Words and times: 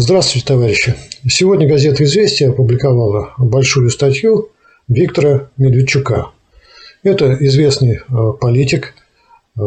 Здравствуйте, 0.00 0.46
товарищи. 0.46 0.94
Сегодня 1.28 1.68
газета 1.68 2.04
«Известия» 2.04 2.50
опубликовала 2.50 3.34
большую 3.36 3.90
статью 3.90 4.50
Виктора 4.86 5.50
Медведчука. 5.56 6.30
Это 7.02 7.36
известный 7.40 7.96
э, 7.96 8.32
политик, 8.40 8.94
э, 9.58 9.60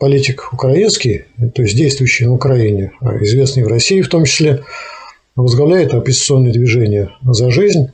политик 0.00 0.52
украинский, 0.52 1.26
то 1.54 1.62
есть 1.62 1.76
действующий 1.76 2.24
на 2.24 2.34
Украине, 2.34 2.90
а 3.00 3.16
известный 3.22 3.62
в 3.62 3.68
России 3.68 4.00
в 4.00 4.08
том 4.08 4.24
числе, 4.24 4.64
возглавляет 5.36 5.94
оппозиционное 5.94 6.52
движение 6.52 7.10
«За 7.22 7.52
жизнь». 7.52 7.92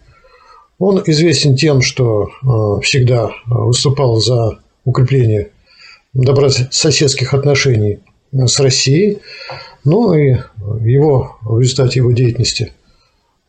Он 0.79 1.02
известен 1.04 1.56
тем, 1.56 1.82
что 1.82 2.24
э, 2.24 2.80
всегда 2.80 3.32
выступал 3.45 4.16
за 4.16 4.61
укрепление 4.86 5.50
добрососедских 6.14 7.34
отношений 7.34 7.98
с 8.32 8.58
Россией. 8.61 9.18
Ну 9.84 10.14
и 10.14 10.36
его, 10.80 11.36
в 11.42 11.60
результате 11.60 12.00
его 12.00 12.12
деятельности 12.12 12.72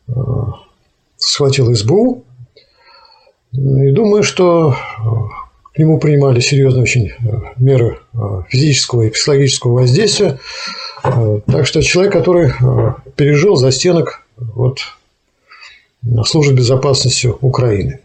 э, 0.08 0.12
схватил 1.16 1.74
СБУ. 1.74 2.24
И 3.52 3.90
думаю, 3.90 4.22
что 4.22 4.72
э, 4.72 4.74
к 5.72 5.78
нему 5.78 5.98
принимали 5.98 6.40
серьезные 6.40 6.82
очень 6.82 7.08
э, 7.08 7.12
меры 7.56 8.00
физического 8.48 9.02
и 9.02 9.10
психологического 9.10 9.72
воздействия. 9.72 10.38
Так 11.02 11.66
что 11.66 11.82
человек, 11.82 12.12
который 12.12 12.52
пережил 13.14 13.56
за 13.56 13.70
стенок 13.70 14.26
вот, 14.36 14.80
службы 16.24 16.54
безопасности 16.54 17.32
Украины. 17.40 18.00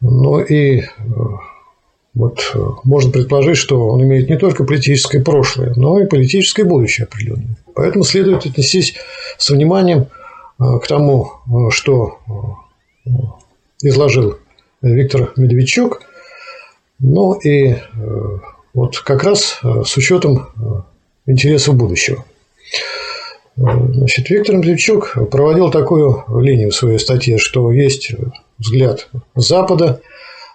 Ну 0.00 0.38
и 0.38 0.84
вот 2.18 2.50
э, 2.52 2.58
можно 2.82 3.12
предположить, 3.12 3.56
что 3.56 3.86
он 3.86 4.02
имеет 4.02 4.28
не 4.28 4.36
только 4.36 4.64
политическое 4.64 5.20
прошлое, 5.20 5.72
но 5.76 6.00
и 6.00 6.06
политическое 6.06 6.64
будущее 6.64 7.04
определенное. 7.04 7.56
Поэтому 7.76 8.02
следует 8.02 8.44
отнестись 8.44 8.96
с 9.38 9.50
вниманием 9.50 10.08
э, 10.58 10.64
к 10.82 10.88
тому, 10.88 11.30
э, 11.46 11.70
что 11.70 12.18
изложил 13.80 14.36
Виктор 14.82 15.32
Медведчук, 15.36 16.02
ну 16.98 17.34
и 17.34 17.76
вот 18.74 18.98
как 18.98 19.22
раз 19.22 19.60
с 19.62 19.96
учетом 19.96 20.48
интересов 21.26 21.76
будущего. 21.76 22.24
Значит, 23.56 24.28
Виктор 24.28 24.56
Медведчук 24.56 25.16
проводил 25.30 25.70
такую 25.70 26.24
линию 26.40 26.70
в 26.70 26.74
своей 26.74 26.98
статье, 26.98 27.38
что 27.38 27.72
есть 27.72 28.12
взгляд 28.58 29.08
Запада 29.36 30.02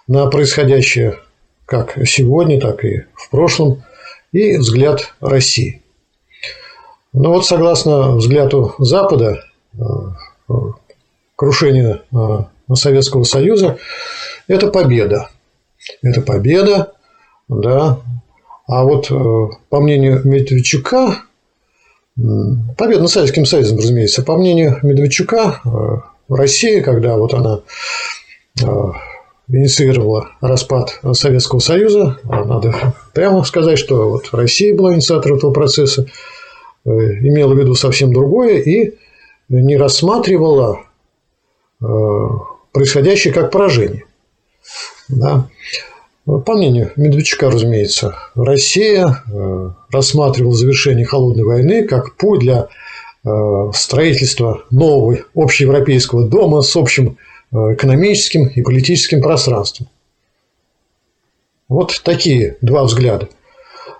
на 0.06 0.26
происходящее 0.26 1.18
как 1.66 1.98
сегодня, 2.06 2.60
так 2.60 2.84
и 2.84 3.04
в 3.14 3.30
прошлом, 3.30 3.82
и 4.32 4.56
взгляд 4.56 5.14
России. 5.20 5.82
Но 7.12 7.30
вот 7.30 7.46
согласно 7.46 8.16
взгляду 8.16 8.74
Запада, 8.78 9.44
э, 9.78 10.52
крушение 11.36 12.02
э, 12.12 12.74
Советского 12.74 13.22
Союза– 13.22 13.78
это 14.48 14.66
победа. 14.66 15.30
Это 16.02 16.20
победа, 16.22 16.92
да. 17.48 18.00
А 18.66 18.82
вот 18.82 19.10
э, 19.10 19.14
по 19.68 19.80
мнению 19.80 20.22
Медведчука, 20.24 21.18
победа 22.16 23.02
над 23.02 23.10
Советским 23.10 23.46
Союзом, 23.46 23.78
разумеется, 23.78 24.22
по 24.22 24.36
мнению 24.36 24.78
Медведчука, 24.82 25.60
Россия, 26.28 26.82
когда 26.82 27.16
вот 27.16 27.34
она 27.34 27.60
инициировала 29.48 30.30
распад 30.40 31.00
Советского 31.12 31.60
Союза. 31.60 32.18
Надо 32.24 32.94
прямо 33.12 33.44
сказать, 33.44 33.78
что 33.78 34.10
вот 34.10 34.28
Россия 34.32 34.74
была 34.74 34.94
инициатором 34.94 35.38
этого 35.38 35.52
процесса, 35.52 36.06
э, 36.84 36.90
имела 36.90 37.54
в 37.54 37.58
виду 37.58 37.74
совсем 37.74 38.12
другое 38.12 38.58
и 38.58 38.94
не 39.48 39.76
рассматривала 39.76 40.80
э, 41.82 41.86
происходящее 42.72 43.32
как 43.32 43.50
поражение. 43.50 44.04
Да. 45.08 45.48
По 46.24 46.54
мнению 46.54 46.90
Медведчука, 46.96 47.50
разумеется, 47.50 48.16
Россия 48.34 49.22
э, 49.30 49.70
рассматривала 49.92 50.54
завершение 50.54 51.04
холодной 51.04 51.44
войны 51.44 51.84
как 51.86 52.16
путь 52.16 52.40
для 52.40 52.68
строительства 53.72 54.64
нового 54.70 55.16
общеевропейского 55.34 56.28
дома 56.28 56.60
с 56.60 56.76
общим 56.76 57.16
экономическим 57.74 58.46
и 58.48 58.62
политическим 58.62 59.20
пространством. 59.22 59.88
Вот 61.68 62.02
такие 62.04 62.56
два 62.60 62.84
взгляда. 62.84 63.28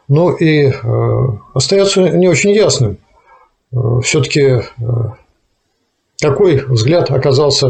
Ну 0.09 0.32
и 0.32 0.66
э, 0.66 0.72
остается 1.54 2.03
не 2.10 2.28
очень 2.28 2.50
ясным, 2.50 2.98
э, 3.72 3.76
все-таки 4.03 4.41
э, 4.41 4.62
какой 6.20 6.64
взгляд 6.66 7.10
оказался 7.10 7.69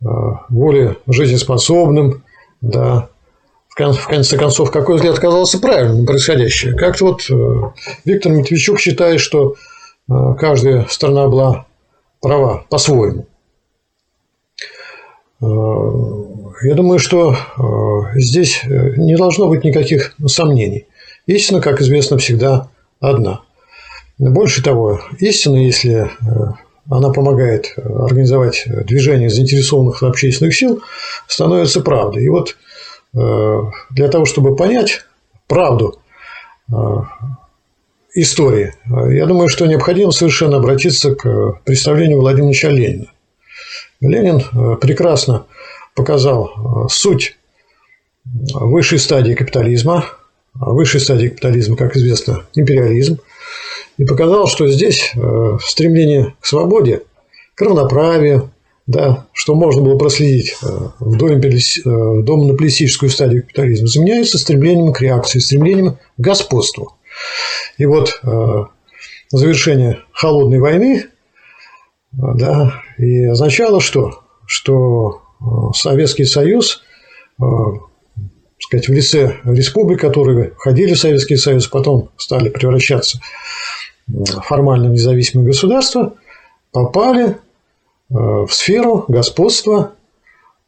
э, 0.00 0.06
более 0.50 0.98
жизнеспособным, 1.06 2.22
да, 2.60 3.08
в 3.68 4.06
конце 4.06 4.38
концов, 4.38 4.70
какой 4.70 4.96
взгляд 4.96 5.18
оказался 5.18 5.58
правильным 5.58 6.06
происходящее. 6.06 6.74
Как-то 6.74 7.06
вот 7.06 7.30
э, 7.30 7.72
Виктор 8.04 8.32
Матвейчук 8.32 8.78
считает, 8.78 9.20
что 9.20 9.54
э, 10.08 10.34
каждая 10.38 10.86
страна 10.88 11.28
была 11.28 11.66
права 12.20 12.64
по-своему. 12.68 13.26
Э, 15.40 15.46
я 16.62 16.74
думаю, 16.74 16.98
что 16.98 17.34
э, 17.34 18.18
здесь 18.18 18.62
э, 18.64 18.94
не 18.96 19.16
должно 19.16 19.48
быть 19.48 19.64
никаких 19.64 20.14
сомнений. 20.26 20.86
Истина, 21.26 21.60
как 21.60 21.80
известно, 21.80 22.18
всегда 22.18 22.68
одна. 23.00 23.42
Больше 24.18 24.62
того, 24.62 25.00
истина, 25.18 25.56
если 25.56 26.10
она 26.88 27.10
помогает 27.10 27.74
организовать 27.76 28.64
движение 28.86 29.28
заинтересованных 29.28 30.02
общественных 30.02 30.56
сил, 30.56 30.80
становится 31.26 31.82
правдой. 31.82 32.24
И 32.24 32.28
вот 32.28 32.56
для 33.12 34.08
того, 34.08 34.24
чтобы 34.24 34.56
понять 34.56 35.04
правду 35.48 36.00
истории, 38.14 38.72
я 39.12 39.26
думаю, 39.26 39.48
что 39.48 39.66
необходимо 39.66 40.12
совершенно 40.12 40.56
обратиться 40.56 41.14
к 41.14 41.60
представлению 41.64 42.20
Владимира 42.20 42.48
Ильича 42.48 42.68
Ленина. 42.68 43.08
Ленин 44.00 44.40
э, 44.40 44.76
прекрасно 44.76 45.46
показал 45.94 46.46
э, 46.46 46.88
суть 46.90 47.36
высшей 48.24 48.98
стадии 48.98 49.34
капитализма. 49.34 50.04
А 50.58 50.70
высшей 50.70 51.00
стадии 51.00 51.28
капитализма, 51.28 51.76
как 51.76 51.96
известно, 51.96 52.44
империализм. 52.54 53.18
И 53.98 54.04
показал, 54.04 54.46
что 54.46 54.68
здесь 54.68 55.12
э, 55.14 55.58
стремление 55.62 56.34
к 56.40 56.46
свободе, 56.46 57.02
к 57.54 57.60
равноправию, 57.62 58.50
да, 58.86 59.26
что 59.32 59.54
можно 59.54 59.82
было 59.82 59.98
проследить 59.98 60.56
в 60.60 61.16
домонополистическую 61.18 63.10
стадию 63.10 63.42
капитализма, 63.42 63.88
заменяется 63.88 64.38
стремлением 64.38 64.92
к 64.92 65.00
реакции, 65.00 65.40
стремлением 65.40 65.92
к 65.92 65.98
господству. 66.16 66.94
И 67.78 67.86
вот 67.86 68.20
завершение 69.30 69.98
холодной 70.12 70.60
войны 70.60 71.06
да, 72.16 72.82
и 72.96 73.24
означало 73.24 73.80
что? 73.80 74.22
Что 74.46 75.20
э, 75.40 75.44
Советский 75.74 76.24
Союз, 76.24 76.82
э, 77.40 77.44
сказать, 78.58 78.88
в 78.88 78.92
лице 78.92 79.36
республик, 79.44 80.00
которые 80.00 80.52
входили 80.52 80.94
в 80.94 80.98
Советский 80.98 81.36
Союз, 81.36 81.66
потом 81.68 82.08
стали 82.16 82.48
превращаться 82.48 83.20
в 84.06 84.24
формально 84.42 84.86
независимые 84.86 85.48
государства, 85.48 86.14
попали 86.72 87.28
э, 87.28 87.34
в 88.08 88.48
сферу 88.50 89.04
господства 89.08 89.92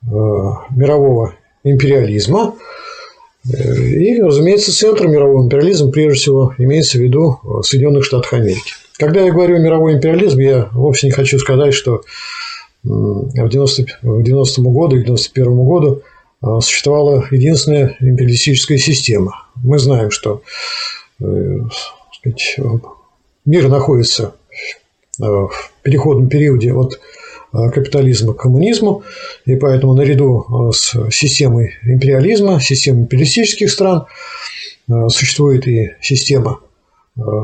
мирового 0.00 1.34
империализма. 1.64 2.54
И, 3.44 4.22
разумеется, 4.22 4.72
центр 4.72 5.08
мирового 5.08 5.44
империализма, 5.44 5.90
прежде 5.90 6.20
всего, 6.20 6.54
имеется 6.56 6.98
в 6.98 7.00
виду 7.00 7.40
Соединенных 7.62 8.04
Штатах 8.04 8.32
Америки. 8.34 8.74
Когда 8.98 9.20
я 9.20 9.32
говорю 9.32 9.58
мировой 9.58 9.94
империализм, 9.94 10.40
я 10.40 10.68
вовсе 10.72 11.06
не 11.06 11.12
хочу 11.12 11.38
сказать, 11.38 11.72
что 11.72 12.02
в 12.82 13.48
90, 13.48 13.84
к 13.84 14.22
90 14.22 14.62
году, 14.62 14.96
к 14.96 15.04
91 15.04 15.64
году 15.64 16.02
а, 16.40 16.60
существовала 16.60 17.24
единственная 17.30 17.96
империалистическая 18.00 18.76
система. 18.76 19.46
Мы 19.56 19.78
знаем, 19.78 20.10
что 20.10 20.42
э, 21.20 21.58
сказать, 22.12 22.56
мир 23.44 23.68
находится 23.68 24.34
э, 25.20 25.24
в 25.24 25.72
переходном 25.82 26.28
периоде 26.28 26.72
от 26.72 26.98
э, 27.52 27.70
капитализма 27.70 28.34
к 28.34 28.42
коммунизму, 28.42 29.04
и 29.44 29.54
поэтому 29.54 29.94
наряду 29.94 30.72
с 30.72 31.10
системой 31.10 31.74
империализма, 31.84 32.60
системой 32.60 33.02
империалистических 33.02 33.70
стран, 33.70 34.06
существует 35.08 35.68
и 35.68 35.90
система 36.00 36.60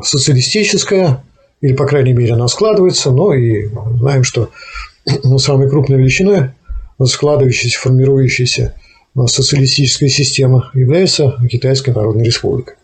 социалистическая, 0.03 1.23
или, 1.65 1.73
по 1.73 1.87
крайней 1.87 2.13
мере, 2.13 2.35
она 2.35 2.47
складывается, 2.47 3.11
но 3.11 3.33
и 3.33 3.71
знаем, 3.99 4.23
что 4.23 4.51
ну, 5.25 5.39
самой 5.39 5.71
крупной 5.71 5.97
величиной 5.99 6.51
складывающейся, 7.03 7.81
формирующейся 7.81 8.75
социалистическая 9.27 10.11
система 10.11 10.71
является 10.75 11.39
Китайская 11.51 11.95
Народная 11.95 12.27
Республика. 12.27 12.75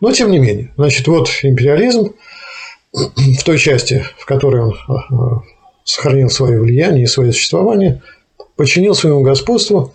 Но, 0.00 0.12
тем 0.12 0.30
не 0.30 0.38
менее, 0.40 0.72
значит, 0.76 1.08
вот 1.08 1.30
империализм, 1.42 2.12
в 2.92 3.44
той 3.44 3.56
части, 3.56 4.04
в 4.18 4.26
которой 4.26 4.60
он 4.60 4.74
а, 4.88 5.40
сохранил 5.82 6.28
свое 6.28 6.60
влияние 6.60 7.04
и 7.04 7.06
свое 7.06 7.32
существование, 7.32 8.02
подчинил 8.56 8.94
своему 8.94 9.22
господству 9.22 9.94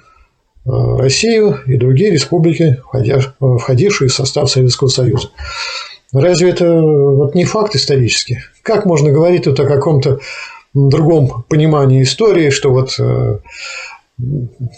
Россию 0.66 1.60
и 1.68 1.78
другие 1.78 2.10
республики, 2.10 2.82
входившие 2.92 4.10
в 4.10 4.14
состав 4.14 4.50
Советского 4.50 4.88
Союза. 4.88 5.30
Разве 6.14 6.52
это 6.52 6.82
вот 6.82 7.36
не 7.36 7.46
факт 7.46 7.76
исторический? 7.76 8.40
Как 8.64 8.86
можно 8.86 9.12
говорить 9.12 9.44
тут 9.44 9.60
о 9.60 9.66
каком-то 9.66 10.20
другом 10.74 11.44
понимании 11.50 12.04
истории, 12.04 12.50
что 12.50 12.72
вот 12.72 12.98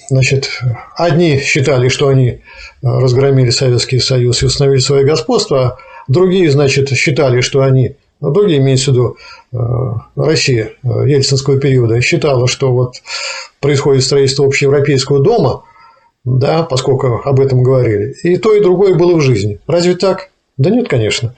Значит, 0.09 0.49
одни 0.95 1.39
считали, 1.39 1.87
что 1.87 2.09
они 2.09 2.27
э, 2.27 2.39
разгромили 2.81 3.51
Советский 3.51 3.99
Союз 3.99 4.43
и 4.43 4.45
установили 4.45 4.79
свое 4.79 5.05
господство, 5.05 5.61
а 5.61 5.77
другие, 6.09 6.51
значит, 6.51 6.89
считали, 6.89 7.39
что 7.39 7.61
они, 7.61 7.95
ну, 8.19 8.31
другие 8.31 8.59
имеется 8.59 8.91
в 8.91 8.93
виду 8.93 9.17
э, 9.53 9.57
Россия 10.17 10.73
э, 10.83 10.87
ельцинского 11.07 11.57
периода, 11.57 12.01
считала, 12.01 12.49
что 12.49 12.73
вот 12.73 12.95
происходит 13.61 14.03
строительство 14.03 14.45
общеевропейского 14.45 15.23
дома, 15.23 15.63
да, 16.25 16.63
поскольку 16.63 17.21
об 17.23 17.39
этом 17.39 17.63
говорили, 17.63 18.13
и 18.23 18.35
то, 18.35 18.53
и 18.53 18.59
другое 18.59 18.95
было 18.95 19.15
в 19.15 19.21
жизни. 19.21 19.59
Разве 19.67 19.95
так? 19.95 20.31
Да 20.59 20.69
нет, 20.69 20.88
конечно. 20.88 21.33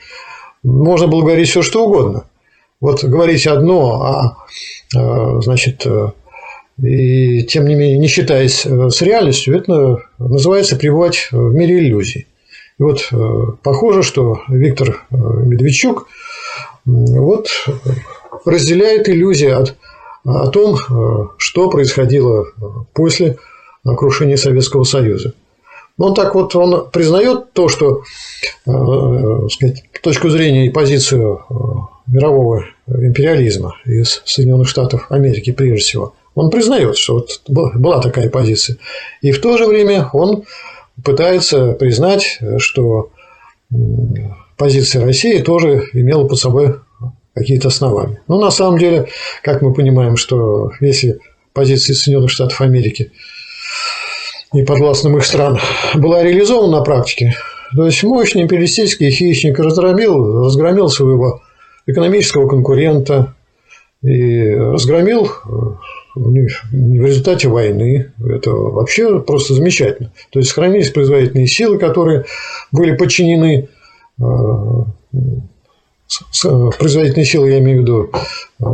Можно 0.63 1.07
было 1.07 1.21
говорить 1.21 1.47
все, 1.47 1.61
что 1.61 1.85
угодно. 1.85 2.25
Вот 2.81 3.03
говорить 3.03 3.47
одно, 3.47 4.01
а 4.93 5.41
значит, 5.41 5.85
и 6.81 7.43
тем 7.43 7.67
не 7.67 7.75
менее, 7.75 7.99
не 7.99 8.07
считаясь 8.07 8.65
э, 8.65 8.89
с 8.89 9.01
реальностью, 9.01 9.55
это 9.55 9.97
называется 10.17 10.75
пребывать 10.75 11.27
в 11.31 11.53
мире 11.53 11.79
иллюзий. 11.79 12.27
И 12.79 12.83
вот 12.83 13.07
э, 13.11 13.15
похоже, 13.61 14.01
что 14.01 14.41
Виктор 14.47 14.89
э, 15.11 15.15
Медведчук 15.15 16.07
вот 16.85 17.49
разделяет 18.45 19.07
иллюзии 19.07 19.49
от, 19.49 19.75
о 20.25 20.47
том, 20.47 20.77
что 21.37 21.69
происходило 21.69 22.47
после 22.93 23.37
крушения 23.83 24.35
Советского 24.35 24.83
Союза. 24.83 25.35
Он 26.01 26.13
так 26.13 26.35
вот 26.35 26.55
он 26.55 26.89
признает 26.89 27.53
то, 27.53 27.69
что 27.69 28.03
сказать, 28.65 29.83
точку 30.01 30.29
зрения 30.29 30.67
и 30.67 30.69
позицию 30.69 31.41
мирового 32.07 32.65
империализма 32.87 33.75
из 33.85 34.21
Соединенных 34.25 34.67
Штатов 34.67 35.05
Америки 35.09 35.51
прежде 35.51 35.77
всего– 35.77 36.13
он 36.35 36.49
признает, 36.49 36.97
что 36.97 37.15
вот 37.15 37.41
была 37.47 38.01
такая 38.01 38.29
позиция. 38.29 38.77
И 39.21 39.31
в 39.31 39.41
то 39.41 39.57
же 39.57 39.65
время 39.65 40.09
он 40.13 40.43
пытается 41.03 41.73
признать, 41.73 42.39
что 42.57 43.11
позиция 44.57 45.03
России 45.03 45.39
тоже 45.39 45.83
имела 45.93 46.27
под 46.27 46.39
собой 46.39 46.75
какие-то 47.33 47.69
основания. 47.69 48.21
Но 48.27 48.39
на 48.39 48.51
самом 48.51 48.77
деле, 48.77 49.07
как 49.43 49.61
мы 49.61 49.73
понимаем, 49.73 50.17
что 50.17 50.71
если 50.79 51.19
позиция 51.53 51.95
Соединенных 51.95 52.31
Штатов 52.31 52.61
Америки 52.61 53.11
и 54.53 54.63
подвластным 54.63 55.17
их 55.17 55.25
стран 55.25 55.59
была 55.95 56.23
реализована 56.23 56.79
на 56.79 56.83
практике, 56.83 57.35
то 57.75 57.85
есть 57.85 58.03
мощный 58.03 58.43
империалистический 58.43 59.09
хищник 59.09 59.57
разгромил, 59.59 60.43
разгромил 60.43 60.89
своего 60.89 61.41
экономического 61.87 62.47
конкурента 62.47 63.33
и 64.03 64.49
разгромил 64.53 65.29
в 66.15 67.05
результате 67.05 67.47
войны. 67.47 68.11
Это 68.19 68.51
вообще 68.51 69.19
просто 69.21 69.53
замечательно. 69.53 70.11
То 70.31 70.39
есть 70.39 70.49
сохранились 70.49 70.91
производительные 70.91 71.47
силы, 71.47 71.77
которые 71.77 72.25
были 72.71 72.95
подчинены 72.95 73.69
э, 74.19 74.23
производительные 76.77 77.25
силы, 77.25 77.51
я 77.51 77.59
имею 77.59 77.79
в 77.79 77.81
виду 77.83 78.09
э, 78.59 78.65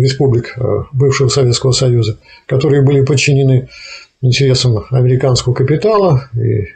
республик 0.00 0.54
э, 0.56 0.84
бывшего 0.92 1.28
Советского 1.28 1.72
Союза, 1.72 2.16
которые 2.46 2.82
были 2.82 3.04
подчинены 3.04 3.68
интересам 4.22 4.84
американского 4.90 5.54
капитала 5.54 6.28
и 6.34 6.68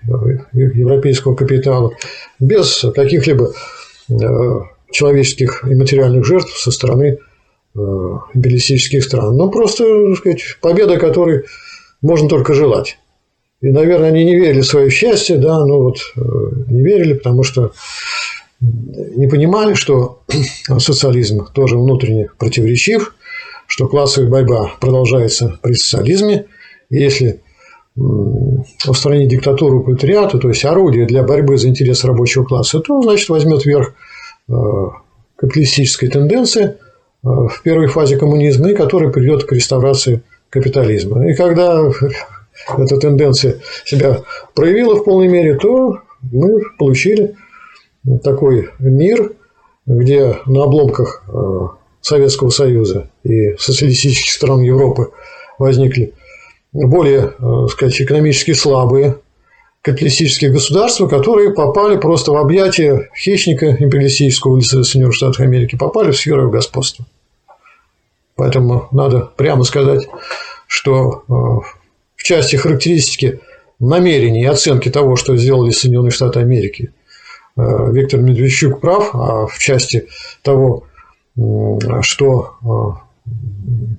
европейского 0.53 1.35
капитала 1.35 1.93
без 2.41 2.85
каких-либо 2.95 3.53
человеческих 4.91 5.65
и 5.69 5.75
материальных 5.75 6.25
жертв 6.25 6.59
со 6.59 6.71
стороны 6.71 7.19
Э, 7.77 8.19
империалистических 8.35 9.03
стран. 9.03 9.37
Ну, 9.37 9.51
просто, 9.51 9.85
так 10.11 10.19
сказать, 10.19 10.43
победа, 10.61 10.97
которой 10.97 11.43
можно 12.03 12.29
только 12.29 12.55
желать. 12.55 12.99
И, 13.63 13.67
наверное, 13.73 14.11
они 14.11 14.25
не 14.25 14.37
верили 14.37 14.61
в 14.61 14.67
свое 14.67 14.91
счастье, 14.91 15.39
да, 15.39 15.59
ну 15.67 15.83
вот 15.83 15.97
э, 16.15 16.21
не 16.69 16.83
верили, 16.83 17.15
потому 17.15 17.43
что 17.43 17.73
не 18.61 19.27
понимали, 19.27 19.75
что 19.75 20.23
социализм 20.79 21.47
тоже 21.53 21.77
внутренне 21.77 22.29
противоречив, 22.39 23.17
что 23.67 23.89
классовая 23.89 24.31
борьба 24.31 24.71
продолжается 24.79 25.59
при 25.61 25.73
социализме, 25.73 26.47
если 26.91 27.41
устранить 27.97 29.29
диктатуру 29.29 29.83
пролетариата, 29.83 30.39
то 30.39 30.49
есть 30.49 30.65
орудие 30.65 31.07
для 31.07 31.23
борьбы 31.23 31.57
за 31.57 31.69
интерес 31.69 32.05
рабочего 32.05 32.45
класса, 32.45 32.81
то, 32.81 33.01
значит, 33.03 33.29
возьмет 33.29 33.65
верх 33.65 33.95
э, 34.49 34.53
капиталистическая 35.37 36.09
тенденция, 36.09 36.77
Э, 37.25 37.49
в 37.49 37.63
первой 37.63 37.87
фазе 37.87 38.17
коммунизма 38.17 38.71
и 38.71 38.75
который 38.75 39.11
приведет 39.11 39.45
к 39.45 39.53
реставрации 39.53 40.23
капитализма. 40.51 41.29
И 41.29 41.35
когда 41.35 41.81
эта 42.79 42.97
тенденция 42.99 43.61
себя 43.85 44.23
проявила 44.55 44.97
в 44.97 45.05
полной 45.05 45.29
мере, 45.29 45.57
то 45.57 46.01
мы 46.33 46.61
получили 46.79 47.35
такой 48.23 48.71
мир, 48.79 49.33
где 49.87 50.37
на 50.47 50.65
обломках 50.65 51.25
э, 51.29 51.33
Советского 52.03 52.51
Союза 52.51 53.11
и 53.23 53.57
социалистических 53.57 54.33
стран 54.33 54.61
Европы 54.61 55.11
возникли 55.59 56.13
более, 56.75 57.29
так 57.29 57.41
э, 57.41 57.69
сказать, 57.71 58.01
экономически 58.01 58.53
слабые 58.53 59.17
капиталистические 59.81 60.51
государства, 60.51 61.07
которые 61.07 61.53
попали 61.53 61.97
просто 61.97 62.33
в 62.33 62.37
объятия 62.37 63.11
хищника 63.17 63.71
империалистического 63.71 64.57
лица 64.57 64.83
Соединенных 64.83 65.15
Штатов 65.15 65.41
Америки, 65.41 65.77
попали 65.77 66.11
в 66.11 66.17
сферу 66.17 66.51
господства. 66.51 67.07
Поэтому 68.35 68.89
надо 68.91 69.31
прямо 69.37 69.63
сказать, 69.65 70.09
что 70.67 71.23
э, 71.29 71.33
в 72.17 72.23
части 72.23 72.57
характеристики 72.57 73.41
намерений 73.79 74.43
и 74.43 74.47
оценки 74.47 74.91
того, 74.91 75.17
что 75.17 75.37
сделали 75.37 75.71
Соединенные 75.71 76.11
Штаты 76.11 76.41
Америки, 76.41 76.93
э, 77.57 77.93
Виктор 77.93 78.21
Медведчук 78.21 78.81
прав, 78.81 79.11
а 79.15 79.47
в 79.47 79.59
части 79.59 80.09
того, 80.43 80.85
что 82.03 83.04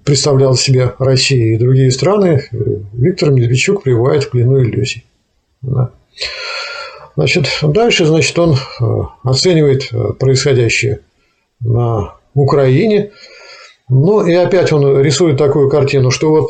представлял 0.04 0.56
себе 0.56 0.94
Россия 1.00 1.56
и 1.56 1.58
другие 1.58 1.92
страны, 1.92 2.44
Виктор 2.94 3.32
Медведчук 3.32 3.84
пребывает 3.84 4.26
в 4.26 4.30
плену 4.30 4.62
иллюзий. 4.62 5.06
Да. 5.62 5.92
Значит, 7.16 7.48
дальше 7.62 8.06
значит, 8.06 8.38
он 8.38 8.56
оценивает 9.24 9.90
происходящее 10.20 11.00
на 11.60 12.16
Украине– 12.34 13.12
ну, 13.88 14.26
и 14.26 14.34
опять 14.34 14.72
он 14.72 15.00
рисует 15.02 15.38
такую 15.38 15.70
картину, 15.70 16.10
что 16.10 16.30
вот 16.30 16.50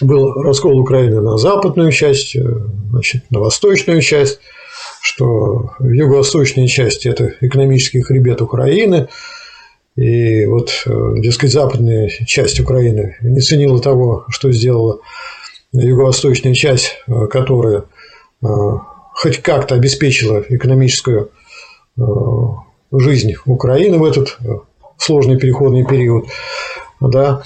был 0.00 0.32
раскол 0.42 0.78
Украины 0.78 1.20
на 1.20 1.36
западную 1.36 1.90
часть, 1.90 2.36
э, 2.36 2.42
значит, 2.90 3.24
на 3.30 3.40
восточную 3.40 4.00
часть, 4.02 4.40
что 5.00 5.72
в 5.78 5.88
юго-восточной 5.88 6.68
части 6.68 7.08
это 7.08 7.34
экономический 7.40 8.02
хребет 8.02 8.40
Украины, 8.40 9.08
и 9.96 10.46
вот, 10.46 10.70
э, 10.86 11.14
дескать, 11.18 11.52
западная 11.52 12.08
часть 12.08 12.60
Украины 12.60 13.16
не 13.20 13.40
ценила 13.40 13.80
того, 13.80 14.24
что 14.28 14.50
сделала 14.50 15.00
юго-восточная 15.72 16.54
часть, 16.54 16.96
э, 17.06 17.26
которая 17.26 17.84
хоть 19.14 19.38
как-то 19.38 19.76
обеспечила 19.76 20.42
экономическую 20.48 21.30
жизнь 22.90 23.34
Украины 23.46 23.98
в 23.98 24.04
этот 24.04 24.36
сложный 24.98 25.38
переходный 25.38 25.86
период, 25.86 26.26
да, 27.00 27.44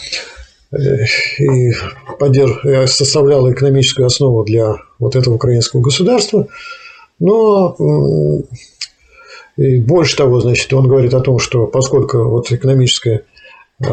и 0.72 1.72
поддерж... 2.18 2.90
составляла 2.90 3.52
экономическую 3.52 4.06
основу 4.06 4.42
для 4.44 4.76
вот 4.98 5.16
этого 5.16 5.34
украинского 5.34 5.82
государства. 5.82 6.48
Но 7.18 7.76
и 9.56 9.80
больше 9.80 10.16
того, 10.16 10.40
значит, 10.40 10.72
он 10.72 10.86
говорит 10.86 11.14
о 11.14 11.20
том, 11.20 11.38
что 11.38 11.66
поскольку 11.66 12.24
вот 12.24 12.52
экономическая 12.52 13.24
э, 13.80 13.86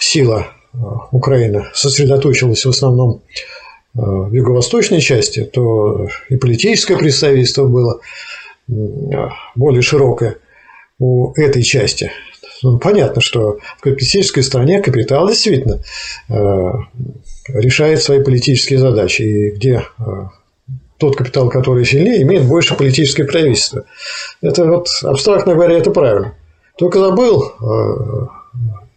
сила 0.00 0.48
э, 0.72 0.78
Украины 1.12 1.66
сосредоточилась 1.74 2.64
в 2.64 2.70
основном 2.70 3.22
э, 3.94 4.00
в 4.00 4.32
юго-восточной 4.32 5.00
части, 5.00 5.44
то 5.44 6.08
и 6.30 6.36
политическое 6.36 6.96
представительство 6.96 7.66
было 7.66 8.00
более 9.56 9.82
широкое 9.82 10.36
у 11.00 11.32
этой 11.34 11.62
части. 11.62 12.12
Ну, 12.62 12.78
понятно, 12.78 13.20
что 13.20 13.58
в 13.78 13.80
капиталистической 13.80 14.42
стране 14.42 14.80
капитал 14.80 15.26
действительно 15.28 15.82
решает 17.48 18.00
свои 18.00 18.22
политические 18.22 18.78
задачи, 18.78 19.22
и 19.22 19.50
где 19.50 19.82
тот 21.00 21.16
капитал, 21.16 21.48
который 21.48 21.84
сильнее, 21.84 22.22
имеет 22.22 22.44
больше 22.44 22.76
политическое 22.76 23.24
правительство. 23.24 23.84
Это 24.42 24.66
вот, 24.66 24.88
абстрактно 25.02 25.54
говоря, 25.54 25.78
это 25.78 25.90
правильно. 25.90 26.34
Только 26.78 26.98
забыл 26.98 27.52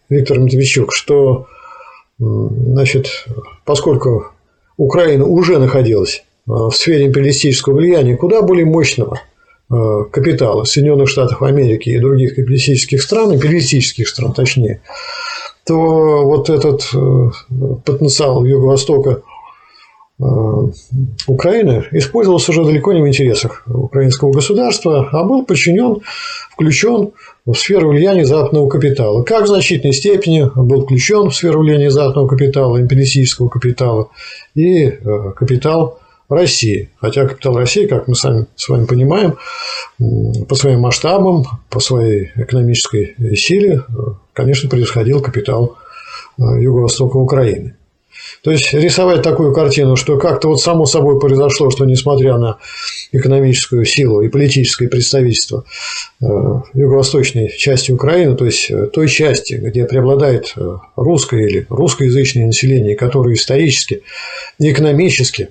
Виктор 0.08 0.38
Медведчук, 0.38 0.94
что 0.94 1.46
значит, 2.18 3.26
поскольку 3.64 4.26
Украина 4.76 5.24
уже 5.24 5.58
находилась 5.58 6.24
в 6.46 6.70
сфере 6.72 7.06
империалистического 7.06 7.74
влияния 7.74 8.16
куда 8.16 8.42
более 8.42 8.66
мощного 8.66 9.20
капитала 9.68 10.64
Соединенных 10.64 11.08
Штатов 11.08 11.42
Америки 11.42 11.88
и 11.88 11.98
других 11.98 12.36
капиталистических 12.36 13.02
стран, 13.02 13.34
империалистических 13.34 14.06
стран 14.08 14.34
точнее, 14.34 14.82
то 15.64 16.24
вот 16.24 16.50
этот 16.50 16.82
потенциал 17.84 18.44
Юго-Востока– 18.44 19.22
Э, 19.33 19.33
Украины 20.18 21.84
использовался 21.90 22.52
уже 22.52 22.64
далеко 22.64 22.92
не 22.92 23.02
в 23.02 23.08
интересах 23.08 23.64
украинского 23.66 24.32
государства, 24.32 25.08
а 25.10 25.24
был 25.24 25.44
подчинен, 25.44 26.02
включен 26.52 27.10
в 27.44 27.54
сферу 27.54 27.88
влияния 27.88 28.24
западного 28.24 28.68
капитала. 28.68 29.24
Как 29.24 29.44
в 29.44 29.48
значительной 29.48 29.92
степени 29.92 30.48
был 30.54 30.84
включен 30.84 31.30
в 31.30 31.34
сферу 31.34 31.60
влияния 31.60 31.90
западного 31.90 32.28
капитала, 32.28 32.80
империалистического 32.80 33.48
капитала 33.48 34.08
и 34.54 34.84
э, 34.84 35.32
капитал 35.36 35.98
России. 36.28 36.90
Хотя 37.00 37.26
капитал 37.26 37.56
России, 37.56 37.86
как 37.86 38.06
мы 38.06 38.14
сами 38.14 38.46
с 38.54 38.68
вами 38.68 38.86
понимаем, 38.86 39.34
по 40.48 40.54
своим 40.54 40.80
масштабам, 40.80 41.44
по 41.68 41.80
своей 41.80 42.30
экономической 42.36 43.16
силе, 43.36 43.82
э, 43.88 43.92
конечно, 44.32 44.70
превосходил 44.70 45.20
капитал 45.20 45.76
Юго-Востока 46.38 47.16
Украины. 47.16 47.74
То 48.42 48.50
есть 48.50 48.74
рисовать 48.74 49.22
такую 49.22 49.54
картину, 49.54 49.96
что 49.96 50.18
как-то 50.18 50.48
вот 50.48 50.60
само 50.60 50.84
собой 50.84 51.18
произошло, 51.18 51.70
что 51.70 51.86
несмотря 51.86 52.36
на 52.36 52.58
экономическую 53.10 53.86
силу 53.86 54.20
и 54.20 54.28
политическое 54.28 54.88
представительство 54.88 55.64
э, 56.20 56.26
юго-восточной 56.74 57.48
части 57.56 57.90
Украины, 57.90 58.36
то 58.36 58.44
есть 58.44 58.70
э, 58.70 58.86
той 58.86 59.08
части, 59.08 59.54
где 59.54 59.86
преобладает 59.86 60.52
э, 60.56 60.76
русское 60.96 61.46
или 61.46 61.66
русскоязычное 61.70 62.46
население, 62.46 62.96
которое 62.96 63.34
исторически 63.34 64.02
экономически, 64.58 65.48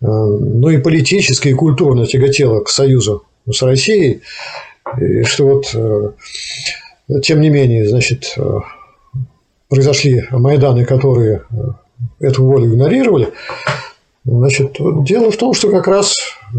ну 0.00 0.68
и 0.68 0.78
политически 0.78 1.48
и 1.48 1.54
культурно 1.54 2.06
тяготело 2.06 2.60
к 2.60 2.70
союзу 2.70 3.24
с 3.48 3.62
Россией, 3.62 4.22
и 5.00 5.22
что 5.22 5.62
вот 7.06 7.22
тем 7.22 7.40
не 7.40 7.50
менее, 7.50 7.88
значит, 7.88 8.36
произошли 9.68 10.24
Майданы, 10.32 10.84
которые 10.84 11.44
эту 12.20 12.44
волю 12.44 12.66
игнорировали. 12.66 13.32
Значит, 14.24 14.76
дело 15.04 15.30
в 15.30 15.36
том, 15.36 15.52
что 15.52 15.70
как 15.70 15.88
раз 15.88 16.16
э, 16.54 16.58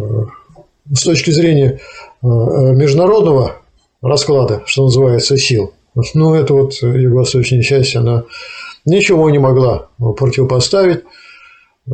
с 0.94 1.04
точки 1.04 1.32
зрения 1.32 1.80
э, 2.22 2.26
международного 2.26 3.58
расклада, 4.02 4.64
что 4.66 4.84
называется, 4.84 5.38
сил, 5.38 5.74
ну, 6.14 6.34
это 6.34 6.54
вот 6.54 6.74
юго-восточная 6.82 7.62
часть, 7.62 7.96
она 7.96 8.26
ничего 8.86 9.30
не 9.30 9.40
могла 9.40 9.88
противопоставить 9.98 11.04
э, 11.88 11.92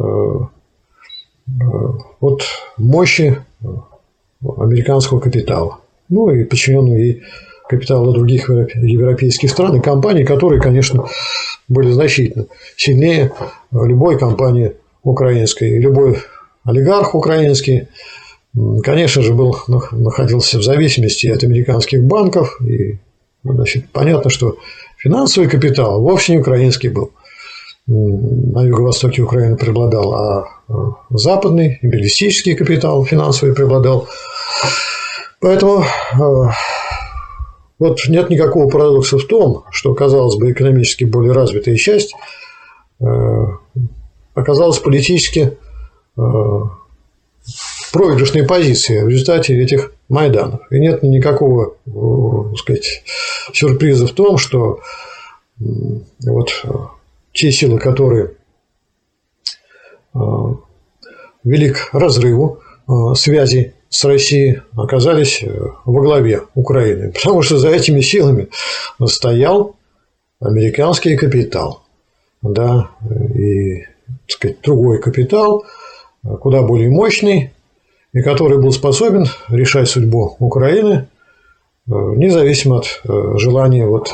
вот 2.20 2.44
мощи 2.78 3.38
американского 4.42 5.20
капитала, 5.20 5.80
ну 6.08 6.32
и 6.32 6.46
подчиненного 6.46 6.96
ей 6.96 7.24
капитала 7.68 8.12
других 8.12 8.50
европейских 8.50 9.52
стран 9.52 9.76
и 9.76 9.82
компаний, 9.82 10.24
которые, 10.24 10.60
конечно, 10.60 11.06
были 11.70 11.92
значительно 11.92 12.48
сильнее 12.76 13.32
любой 13.72 14.20
компании 14.20 14.74
украинской. 15.04 15.80
Любой 15.80 16.18
олигарх 16.66 17.16
украинский, 17.16 17.88
конечно 18.84 19.22
же, 19.22 19.34
был, 19.34 19.56
находился 19.92 20.60
в 20.60 20.64
зависимости 20.64 21.28
от 21.28 21.44
американских 21.44 22.04
банков. 22.04 22.60
И 22.62 22.98
значит, 23.44 23.90
понятно, 23.92 24.30
что 24.30 24.58
финансовый 24.98 25.48
капитал 25.48 26.02
вовсе 26.02 26.34
не 26.34 26.40
украинский 26.40 26.90
был. 26.90 27.12
На 27.88 28.62
юго-востоке 28.64 29.24
Украины 29.24 29.56
преобладал, 29.56 30.14
а 30.14 30.46
западный 31.10 31.80
империалистический 31.82 32.56
капитал 32.56 33.04
финансовый 33.04 33.56
преобладал. 33.56 34.08
Поэтому 35.40 35.84
э, 35.84 36.52
вот 37.80 38.00
нет 38.10 38.30
никакого 38.30 38.70
парадокса 38.70 39.18
в 39.18 39.26
том, 39.26 39.64
что, 39.72 39.94
казалось 39.96 40.36
бы, 40.36 40.52
экономически 40.52 41.06
более 41.06 41.32
развитая 41.32 41.78
часть 41.78 42.14
э, 43.00 43.06
оказалась 44.34 44.80
политически 44.80 45.58
э, 46.18 46.22
проигрышной 47.92 48.46
позиции 48.46 49.02
в 49.02 49.08
результате 49.08 49.58
этих 49.58 49.94
Майданов. 50.10 50.62
И 50.72 50.80
нет 50.80 51.02
никакого 51.04 51.76
так 52.50 52.58
сказать, 52.58 53.04
сюрприза 53.54 54.08
в 54.08 54.12
том, 54.12 54.38
что 54.38 54.80
вот 55.60 56.66
те 57.34 57.52
силы, 57.52 57.80
которые 57.80 58.34
вели 61.44 61.70
к 61.72 61.90
разрыву 61.94 62.60
связи 63.16 63.74
с 63.90 64.04
Россией 64.06 64.62
оказались 64.76 65.44
э, 65.44 65.50
во 65.86 66.02
главе 66.02 66.44
Украины, 66.56 67.12
потому 67.14 67.42
что 67.42 67.58
за 67.58 67.70
этими 67.70 68.02
силами 68.02 68.50
стоял 69.06 69.76
американский 70.40 71.18
капитал, 71.18 71.84
да, 72.42 72.92
и 73.36 73.82
так 73.82 74.30
сказать, 74.30 74.62
другой 74.62 75.02
капитал, 75.02 75.66
куда 76.40 76.62
более 76.62 76.90
мощный, 76.90 77.52
и 78.14 78.22
который 78.22 78.60
был 78.60 78.72
способен 78.72 79.26
решать 79.50 79.90
судьбу 79.90 80.36
Украины 80.40 81.08
э, 81.88 81.92
независимо 81.92 82.78
от 82.78 83.02
э, 83.04 83.38
желания 83.38 83.86
вот 83.86 84.14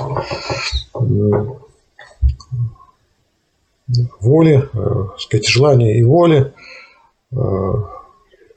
воли, 4.19 4.67
сказать, 5.19 5.47
желания 5.47 5.99
и 5.99 6.03
воли 6.03 6.53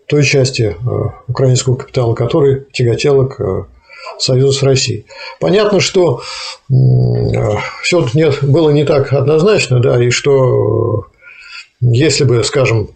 той 0.09 0.25
части 0.25 0.63
э, 0.63 0.75
украинского 1.29 1.77
капитала, 1.77 2.15
который 2.15 2.65
тяготела 2.73 3.27
к 3.27 3.41
э, 3.41 3.65
союзу 4.19 4.53
с 4.53 4.63
Россией. 4.63 5.05
Понятно, 5.39 5.81
что 5.81 6.23
э, 6.71 6.75
все 7.83 8.07
нет, 8.15 8.39
было 8.43 8.71
не 8.71 8.85
так 8.85 9.13
однозначно, 9.13 9.81
да, 9.81 10.03
и 10.03 10.11
что 10.11 11.07
если 11.81 12.25
бы, 12.25 12.43
скажем, 12.43 12.91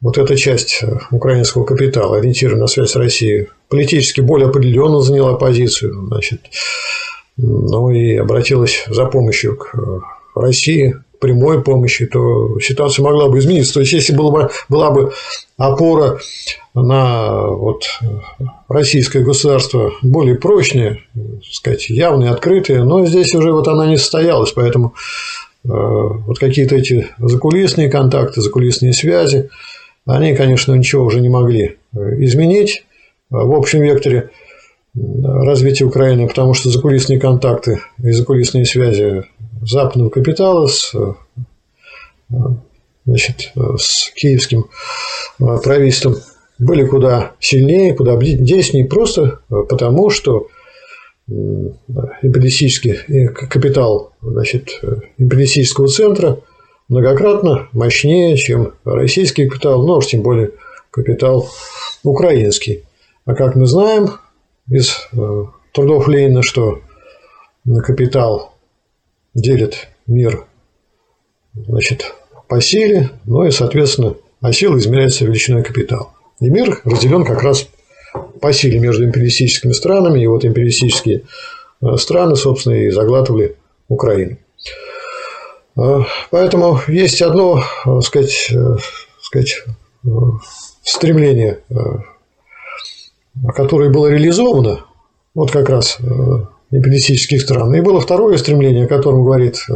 вот 0.00 0.18
эта 0.18 0.36
часть 0.36 0.82
украинского 1.10 1.64
капитала, 1.64 2.18
ориентированная 2.18 2.62
на 2.62 2.66
связь 2.66 2.90
с 2.90 2.96
Россией, 2.96 3.48
политически 3.68 4.20
более 4.20 4.48
определенно 4.48 5.00
заняла 5.00 5.34
позицию, 5.34 6.06
значит, 6.08 6.42
ну 7.36 7.90
и 7.90 8.16
обратилась 8.16 8.84
за 8.88 9.06
помощью 9.06 9.56
к 9.56 9.72
России, 10.34 10.96
прямой 11.18 11.62
помощи, 11.62 12.06
то 12.06 12.58
ситуация 12.60 13.04
могла 13.04 13.28
бы 13.28 13.38
измениться. 13.38 13.74
То 13.74 13.80
есть, 13.80 13.92
если 13.92 14.14
была 14.14 14.30
бы, 14.30 14.50
была 14.68 14.90
бы 14.90 15.12
опора 15.56 16.18
на 16.74 17.46
вот, 17.48 17.84
российское 18.68 19.20
государство 19.20 19.92
более 20.02 20.36
прочное, 20.36 21.00
сказать, 21.42 21.88
явные, 21.88 22.30
открытые, 22.30 22.84
но 22.84 23.04
здесь 23.06 23.34
уже 23.34 23.52
вот 23.52 23.68
она 23.68 23.86
не 23.86 23.96
состоялась, 23.96 24.52
поэтому 24.52 24.94
э, 25.64 25.68
вот 25.68 26.38
какие-то 26.38 26.76
эти 26.76 27.08
закулисные 27.18 27.88
контакты, 27.88 28.40
закулисные 28.40 28.92
связи, 28.92 29.48
они, 30.04 30.34
конечно, 30.36 30.74
ничего 30.74 31.04
уже 31.04 31.20
не 31.20 31.28
могли 31.28 31.76
э, 31.94 31.98
изменить 32.24 32.84
в 33.30 33.54
общем 33.54 33.82
векторе 33.82 34.30
развития 34.94 35.84
Украины, 35.84 36.28
потому 36.28 36.54
что 36.54 36.70
закулисные 36.70 37.20
контакты 37.20 37.80
и 38.02 38.10
закулисные 38.12 38.64
связи 38.64 39.24
западного 39.62 40.10
капитала 40.10 40.66
с, 40.66 40.94
значит, 43.04 43.52
с 43.78 44.10
киевским 44.14 44.66
правительством 45.38 46.16
были 46.58 46.86
куда 46.86 47.32
сильнее, 47.40 47.94
куда 47.94 48.16
действеннее, 48.16 48.86
просто 48.86 49.40
потому, 49.48 50.10
что 50.10 50.48
империалистический 51.28 53.28
капитал 53.28 54.12
значит, 54.22 54.80
империалистического 55.18 55.88
центра 55.88 56.38
многократно 56.88 57.68
мощнее, 57.72 58.36
чем 58.36 58.74
российский 58.84 59.48
капитал, 59.48 59.86
но 59.86 59.98
уж 59.98 60.06
тем 60.06 60.22
более 60.22 60.52
капитал 60.90 61.48
украинский. 62.04 62.84
А 63.24 63.34
как 63.34 63.56
мы 63.56 63.66
знаем 63.66 64.10
из 64.70 65.08
э, 65.12 65.44
трудов 65.72 66.08
Ленина, 66.08 66.42
что 66.42 66.80
капитал 67.84 68.55
делит 69.36 69.88
мир 70.06 70.46
значит, 71.54 72.14
по 72.48 72.60
силе, 72.60 73.10
ну 73.24 73.44
и, 73.44 73.50
соответственно, 73.50 74.14
а 74.40 74.52
сила 74.52 74.78
измеряется 74.78 75.24
величиной 75.24 75.62
капитала. 75.62 76.10
И 76.40 76.48
мир 76.48 76.80
разделен 76.84 77.24
как 77.24 77.42
раз 77.42 77.68
по 78.40 78.52
силе 78.52 78.78
между 78.78 79.04
империалистическими 79.04 79.72
странами, 79.72 80.20
и 80.20 80.26
вот 80.26 80.44
империалистические 80.44 81.22
э, 81.82 81.96
страны, 81.96 82.36
собственно, 82.36 82.74
и 82.74 82.90
заглатывали 82.90 83.56
Украину. 83.88 84.38
Э, 85.76 86.00
поэтому 86.30 86.80
есть 86.88 87.20
одно, 87.22 87.62
так 87.84 88.02
сказать, 88.02 88.50
сказать, 89.20 89.64
стремление 90.82 91.60
которое 93.54 93.90
было 93.90 94.06
реализовано, 94.06 94.84
вот 95.34 95.50
как 95.50 95.68
раз 95.68 95.98
э, 96.76 96.78
империалистических 96.78 97.40
стран. 97.40 97.74
И 97.74 97.80
было 97.80 98.00
второе 98.00 98.36
стремление, 98.36 98.84
о 98.84 98.88
котором 98.88 99.24
говорит 99.24 99.66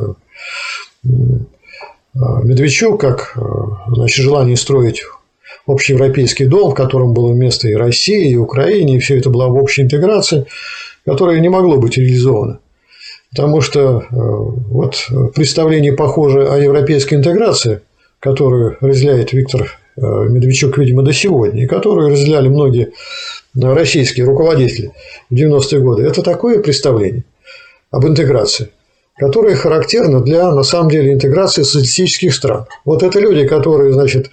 Медведчук, 2.14 3.00
как 3.00 3.37
значит, 3.88 4.25
желание 4.25 4.57
строить 4.57 5.02
общеевропейский 5.66 6.47
дом, 6.47 6.71
в 6.73 6.75
котором 6.75 7.14
было 7.14 7.33
место 7.33 7.69
и 7.69 7.75
России, 7.75 8.30
и 8.30 8.37
Украине, 8.37 8.97
и 8.97 8.99
все 8.99 9.19
это 9.19 9.30
была 9.30 9.49
в 9.49 9.54
общей 9.54 9.83
интеграции, 9.83 10.47
которая 11.04 11.40
не 11.40 11.49
могло 11.49 11.76
быть 11.76 11.97
реализовано. 11.97 12.59
Потому 13.30 13.61
что 13.61 14.04
вот 14.11 15.07
представление 15.35 15.92
похоже 15.92 16.49
о 16.49 16.59
европейской 16.59 17.14
интеграции, 17.14 17.80
которую 18.19 18.76
разделяет 18.80 19.33
Виктор 19.33 19.78
Медведчук, 19.97 20.78
видимо, 20.78 21.02
до 21.02 21.12
сегодня, 21.12 21.62
и 21.64 21.66
которую 21.66 22.11
разделяли 22.11 22.49
многие 22.49 22.92
российские 23.54 24.26
руководители 24.26 24.92
в 25.28 25.35
90-е 25.35 25.80
годы, 25.80 26.04
это 26.04 26.23
такое 26.23 26.61
представление 26.61 27.25
об 27.90 28.07
интеграции, 28.07 28.71
которое 29.16 29.57
характерно 29.57 30.21
для, 30.21 30.52
на 30.52 30.62
самом 30.62 30.90
деле, 30.90 31.12
интеграции 31.12 31.62
социалистических 31.62 32.35
стран. 32.35 32.66
Вот 32.85 33.02
это 33.02 33.19
люди, 33.19 33.47
которые, 33.47 33.92
значит, 33.92 34.30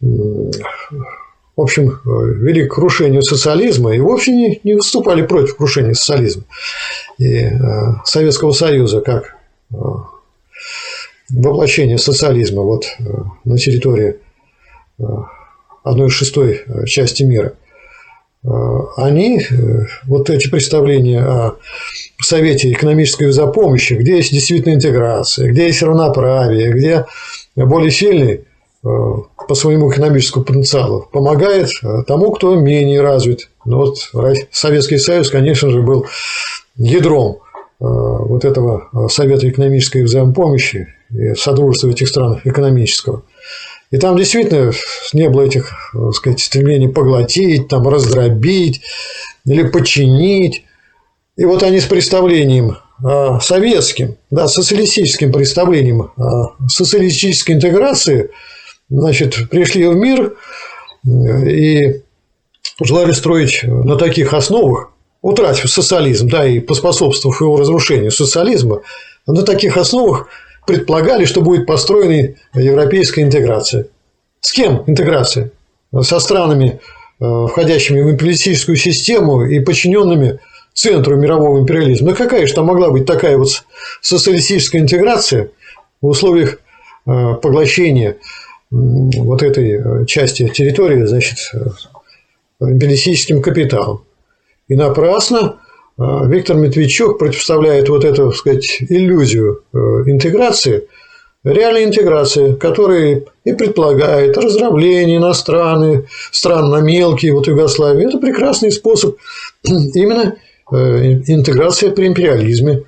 в 0.00 1.60
общем, 1.60 2.00
вели 2.04 2.66
к 2.66 2.74
крушению 2.74 3.22
социализма 3.22 3.94
и 3.94 4.00
вовсе 4.00 4.32
не, 4.32 4.60
не 4.62 4.74
выступали 4.74 5.22
против 5.22 5.56
крушения 5.56 5.94
социализма. 5.94 6.44
И 7.18 7.34
э, 7.34 7.50
Советского 8.04 8.52
Союза 8.52 9.00
как 9.00 9.34
э, 9.72 9.76
воплощение 11.30 11.98
социализма 11.98 12.62
вот, 12.62 12.84
э, 13.00 13.02
на 13.44 13.58
территории 13.58 14.18
одной 15.84 16.10
шестой 16.10 16.64
части 16.86 17.22
мира– 17.22 17.54
Э, 17.67 17.67
они, 18.96 19.40
э, 19.40 19.86
вот 20.06 20.30
эти 20.30 20.48
представления 20.48 21.20
о 21.20 21.56
Совете 22.20 22.72
экономической 22.72 23.28
взаимопомощи, 23.28 23.94
где 23.94 24.16
есть 24.16 24.32
действительно 24.32 24.74
интеграция, 24.74 25.50
где 25.50 25.66
есть 25.66 25.82
равноправие, 25.82 26.72
где 26.72 27.06
более 27.56 27.90
сильный 27.90 28.34
э, 28.34 28.88
по 29.48 29.54
своему 29.54 29.90
экономическому 29.90 30.44
потенциалу 30.44 31.08
помогает 31.12 31.70
тому, 32.06 32.30
кто 32.32 32.54
менее 32.54 33.00
развит. 33.00 33.50
Но 33.64 33.78
вот 33.78 33.98
Советский 34.50 34.98
Союз, 34.98 35.30
конечно 35.30 35.70
же, 35.70 35.82
был 35.82 36.06
ядром 36.76 37.38
вот 37.80 38.44
этого 38.44 39.08
Совета 39.08 39.48
экономической 39.48 40.02
взаимопомощи 40.02 40.88
и 41.10 41.34
Содружества 41.34 41.88
этих 41.88 42.08
стран 42.08 42.40
экономического– 42.44 43.22
и 43.90 43.96
там 43.96 44.16
действительно 44.16 44.72
не 45.12 45.28
было 45.28 45.42
этих, 45.42 45.92
так 45.92 46.14
сказать, 46.14 46.40
стремлений 46.40 46.88
поглотить, 46.88 47.68
там, 47.68 47.88
раздробить 47.88 48.82
или 49.46 49.62
подчинить. 49.62 50.64
И 51.36 51.44
вот 51.44 51.62
они 51.62 51.80
с 51.80 51.84
представлением 51.84 52.76
а, 53.02 53.40
советским, 53.40 54.16
да, 54.30 54.48
социалистическим 54.48 55.32
представлением 55.32 56.10
а, 56.16 56.68
социалистической 56.68 57.54
интеграции, 57.54 58.30
значит, 58.90 59.48
пришли 59.48 59.86
в 59.86 59.94
мир 59.94 60.36
и 61.06 62.02
желали 62.82 63.12
строить 63.12 63.60
на 63.62 63.96
таких 63.96 64.34
основах, 64.34 64.90
утратив 65.22 65.70
социализм, 65.70 66.28
да, 66.28 66.46
и 66.46 66.60
поспособствовав 66.60 67.40
его 67.40 67.56
разрушению 67.56 68.10
социализма, 68.10 68.82
на 69.26 69.42
таких 69.42 69.76
основах 69.76 70.28
предполагали, 70.68 71.24
что 71.24 71.40
будет 71.40 71.66
построена 71.66 72.34
европейская 72.54 73.22
интеграция. 73.22 73.86
С 74.40 74.52
кем 74.52 74.84
интеграция? 74.86 75.50
Со 76.02 76.20
странами, 76.20 76.78
э, 77.18 77.46
входящими 77.48 78.02
в 78.02 78.10
империалистическую 78.10 78.76
систему 78.76 79.46
и 79.46 79.60
подчиненными 79.60 80.40
центру 80.74 81.16
мирового 81.16 81.58
империализма. 81.58 82.10
Ну 82.10 82.16
какая 82.16 82.46
же 82.46 82.52
там 82.52 82.66
могла 82.66 82.90
быть 82.90 83.06
такая 83.06 83.38
вот 83.38 83.48
социалистическая 84.02 84.78
интеграция 84.78 85.48
в 86.02 86.06
условиях 86.06 86.58
э, 87.06 87.34
поглощения 87.42 88.18
вот 88.70 89.42
этой 89.42 89.70
э, 89.70 90.04
части 90.04 90.48
территории, 90.48 91.06
значит, 91.06 91.38
империалистическим 92.60 93.40
капиталом. 93.40 94.04
И 94.68 94.76
напрасно 94.76 95.56
Виктор 95.98 96.56
Медведчук 96.56 97.18
противоставляет 97.18 97.88
вот 97.88 98.04
эту, 98.04 98.30
так 98.30 98.36
сказать, 98.36 98.78
иллюзию 98.88 99.62
э, 99.72 99.78
интеграции 100.06 100.84
реальной 101.44 101.84
интеграции, 101.84 102.54
которая 102.54 103.22
и 103.44 103.52
предполагает 103.52 104.36
раздробление 104.36 105.18
иностранных 105.18 106.06
стран 106.32 106.70
на 106.70 106.80
мелкие, 106.80 107.32
вот 107.32 107.46
Югославии. 107.46 108.06
Это 108.06 108.18
прекрасный 108.18 108.70
способ 108.70 109.16
именно 109.62 110.36
э, 110.70 110.76
интеграции 111.26 111.90
при 111.90 112.06
империализме. 112.06 112.84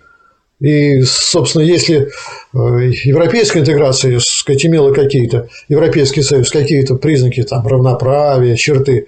И, 0.61 1.01
собственно, 1.03 1.63
если 1.63 2.09
э, 2.09 2.09
европейская 2.53 3.61
интеграция, 3.61 4.15
так 4.15 4.23
сказать, 4.23 4.67
имела 4.67 4.93
какие-то, 4.93 5.49
Европейский 5.69 6.23
Союз, 6.23 6.51
какие-то 6.51 6.97
признаки 6.97 7.43
там, 7.43 7.67
равноправия, 7.67 8.57
черты, 8.57 9.07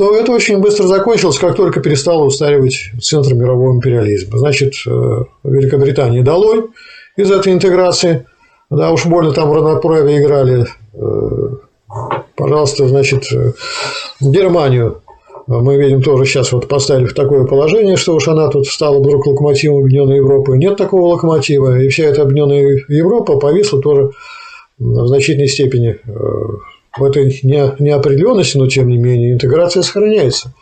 то 0.00 0.16
это 0.16 0.32
очень 0.32 0.60
быстро 0.60 0.84
закончилось, 0.86 1.36
как 1.36 1.56
только 1.56 1.80
перестало 1.80 2.24
устраивать 2.24 2.90
центр 3.02 3.34
мирового 3.34 3.76
империализма. 3.76 4.38
Значит, 4.38 4.72
э, 4.86 5.24
Великобритания 5.44 6.22
долой 6.22 6.68
из 7.18 7.30
этой 7.30 7.52
интеграции. 7.52 8.24
Да, 8.70 8.92
уж 8.92 9.04
больно 9.04 9.32
там 9.32 9.52
равноправие 9.52 10.22
играли. 10.22 10.64
Э, 10.94 11.48
пожалуйста, 12.34 12.88
значит, 12.88 13.30
э, 13.30 13.52
Германию 14.22 15.02
мы 15.46 15.76
видим 15.76 16.00
тоже 16.00 16.24
сейчас 16.24 16.50
вот 16.52 16.66
поставили 16.66 17.04
в 17.04 17.12
такое 17.12 17.44
положение, 17.44 17.96
что 17.96 18.14
уж 18.14 18.26
она 18.26 18.48
тут 18.48 18.68
стала 18.68 19.00
вдруг 19.00 19.26
локомотивом 19.26 19.80
Объединенной 19.80 20.16
Европы. 20.16 20.56
Нет 20.56 20.78
такого 20.78 21.08
локомотива, 21.08 21.78
и 21.78 21.90
вся 21.90 22.04
эта 22.04 22.22
Объединенная 22.22 22.86
Европа 22.88 23.36
повисла 23.36 23.82
тоже 23.82 24.12
в 24.78 25.06
значительной 25.08 25.48
степени 25.48 25.98
в 26.96 27.04
этой 27.04 27.38
неопределенности, 27.42 28.56
но 28.56 28.66
тем 28.66 28.88
не 28.88 28.98
менее 28.98 29.32
интеграция 29.32 29.82
сохраняется, 29.82 30.52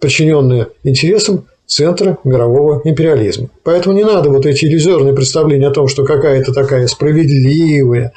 подчиненная 0.00 0.68
интересам 0.84 1.46
центра 1.66 2.18
мирового 2.24 2.80
империализма. 2.84 3.50
Поэтому 3.62 3.94
не 3.94 4.02
надо 4.02 4.30
вот 4.30 4.46
эти 4.46 4.64
иллюзорные 4.64 5.14
представления 5.14 5.68
о 5.68 5.72
том, 5.72 5.86
что 5.86 6.04
какая-то 6.04 6.52
такая 6.52 6.86
справедливая, 6.86 8.12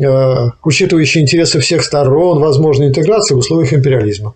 э, 0.00 0.34
учитывающая 0.64 1.22
интересы 1.22 1.60
всех 1.60 1.84
сторон, 1.84 2.40
возможная 2.40 2.88
интеграция 2.88 3.36
в 3.36 3.38
условиях 3.38 3.72
империализма. 3.72 4.34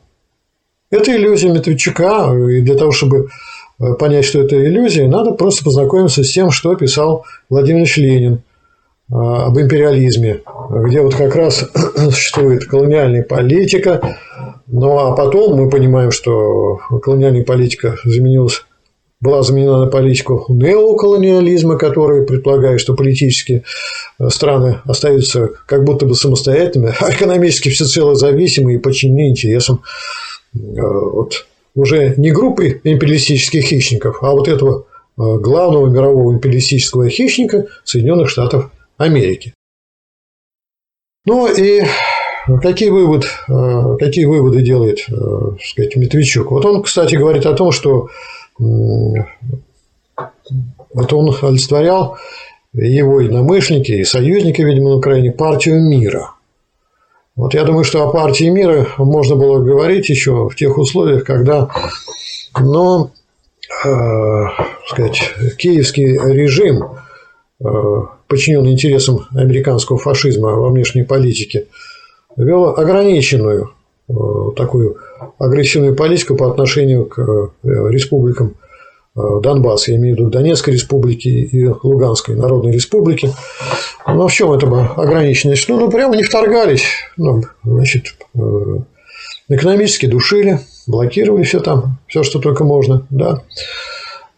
Это 0.90 1.14
иллюзия 1.14 1.48
Медведчука, 1.48 2.32
и 2.48 2.60
для 2.60 2.76
того, 2.76 2.92
чтобы 2.92 3.28
э, 3.80 3.94
понять, 3.94 4.24
что 4.24 4.40
это 4.40 4.54
иллюзия, 4.64 5.08
надо 5.08 5.32
просто 5.32 5.64
познакомиться 5.64 6.22
с 6.22 6.30
тем, 6.30 6.52
что 6.52 6.76
писал 6.76 7.26
Владимир 7.50 7.80
Ильич 7.80 7.96
Ленин– 7.96 8.42
об 9.14 9.58
империализме, 9.58 10.40
где 10.70 11.00
вот 11.00 11.14
как 11.14 11.36
раз 11.36 11.64
существует 12.10 12.64
колониальная 12.64 13.22
политика, 13.22 14.18
ну 14.66 14.98
а 14.98 15.12
потом 15.14 15.56
мы 15.56 15.70
понимаем, 15.70 16.10
что 16.10 16.80
колониальная 17.00 17.44
политика 17.44 17.96
заменилась 18.04 18.64
была 19.24 19.42
заменена 19.42 19.78
на 19.78 19.86
политику 19.86 20.44
неоколониализма, 20.48 21.78
который 21.78 22.26
предполагает, 22.26 22.80
что 22.80 22.94
политические 22.94 23.64
э, 24.18 24.28
страны 24.28 24.80
остаются 24.84 25.50
как 25.66 25.84
будто 25.84 26.04
бы 26.04 26.14
самостоятельными, 26.14 26.92
а 27.00 27.10
экономически 27.10 27.70
всецело 27.70 28.14
зависимы 28.14 28.74
и 28.74 28.78
подчинены 28.78 29.30
интересам 29.30 29.80
э, 30.54 30.58
вот, 30.58 31.46
уже 31.74 32.14
не 32.18 32.32
группы 32.32 32.80
империалистических 32.84 33.64
хищников, 33.64 34.18
а 34.20 34.32
вот 34.32 34.46
этого 34.46 34.84
э, 35.16 35.22
главного 35.38 35.88
мирового 35.88 36.34
империалистического 36.34 37.08
хищника 37.08 37.66
Соединенных 37.84 38.28
Штатов 38.28 38.70
Америки. 38.96 39.54
Ну 41.26 41.46
и 41.46 41.82
какие, 42.62 42.90
вывод, 42.90 43.24
э, 43.48 43.96
какие 43.98 44.26
выводы 44.26 44.62
делает 44.62 45.00
э, 45.08 45.12
так 45.12 45.62
сказать, 45.62 45.96
Медведчук? 45.96 46.50
Вот 46.50 46.64
он, 46.64 46.82
кстати, 46.82 47.14
говорит 47.16 47.46
о 47.46 47.54
том, 47.54 47.72
что 47.72 48.08
вот 48.58 49.26
он 51.12 51.34
олицетворял 51.42 52.18
его 52.72 53.20
единомышленники 53.20 53.92
и 53.92 54.04
союзники, 54.04 54.62
видимо, 54.62 54.90
на 54.90 54.96
Украине, 54.96 55.32
партию 55.32 55.80
мира. 55.80 56.32
Вот 57.36 57.54
я 57.54 57.64
думаю, 57.64 57.84
что 57.84 58.06
о 58.06 58.12
партии 58.12 58.48
мира 58.48 58.86
можно 58.98 59.34
было 59.34 59.58
говорить 59.60 60.08
еще 60.08 60.48
в 60.48 60.54
тех 60.54 60.78
условиях, 60.78 61.24
когда 61.24 61.68
ну, 62.60 63.10
э, 63.84 64.44
сказать, 64.86 65.32
киевский 65.58 66.16
режим 66.32 66.96
э, 67.60 67.66
подчиненный 68.34 68.72
интересам 68.72 69.28
американского 69.32 69.96
фашизма 69.96 70.50
во 70.56 70.68
внешней 70.70 71.04
политике, 71.04 71.68
вел 72.36 72.70
ограниченную 72.76 73.70
э, 74.08 74.12
такую 74.56 74.96
агрессивную 75.38 75.94
политику 75.94 76.34
по 76.34 76.50
отношению 76.50 77.06
к 77.06 77.20
э, 77.20 77.48
республикам 77.62 78.56
э, 79.14 79.20
Донбасса, 79.40 79.92
я 79.92 79.98
имею 79.98 80.16
в 80.16 80.18
виду 80.18 80.30
Донецкой 80.30 80.74
республики 80.74 81.28
и 81.28 81.68
Луганской 81.84 82.34
Народной 82.34 82.72
республики. 82.72 83.30
Но 84.04 84.26
в 84.26 84.32
чем 84.32 84.50
это 84.50 84.66
ограниченность? 84.96 85.68
Ну, 85.68 85.78
ну 85.78 85.88
прямо 85.88 86.16
не 86.16 86.24
вторгались. 86.24 86.86
Ну, 87.16 87.40
значит, 87.62 88.16
экономически 89.48 90.06
душили, 90.06 90.58
блокировали 90.88 91.44
все 91.44 91.60
там, 91.60 92.00
все, 92.08 92.24
что 92.24 92.40
только 92.40 92.64
можно. 92.64 93.06
Да. 93.10 93.44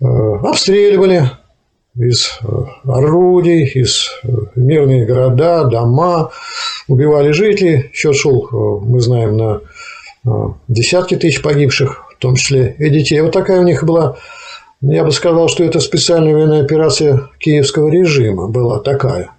обстреливали 0.01 1.31
из 1.99 2.39
э, 2.43 2.47
орудий, 2.85 3.65
из 3.65 4.09
э, 4.23 4.29
мирные 4.55 5.07
города, 5.07 5.65
дома, 5.65 6.31
убивали 6.89 7.33
жителей. 7.33 7.91
Счет 7.93 8.17
шел, 8.17 8.81
мы 8.85 9.01
знаем, 9.01 9.37
на 9.37 9.61
десятки 10.69 11.17
тысяч 11.17 11.41
погибших, 11.41 12.05
в 12.17 12.19
том 12.19 12.35
числе 12.35 12.75
и 12.79 12.91
детей. 12.91 13.21
Вот 13.21 13.33
такая 13.33 13.61
у 13.61 13.65
них 13.65 13.85
была, 13.85 14.17
я 14.81 15.05
бы 15.05 15.13
сказал, 15.13 15.49
что 15.49 15.65
это 15.65 15.81
специальная 15.81 16.35
военная 16.35 16.63
операция 16.63 17.29
киевского 17.39 17.89
режима 17.89 18.49
была 18.49 18.81
такая. 18.81 19.31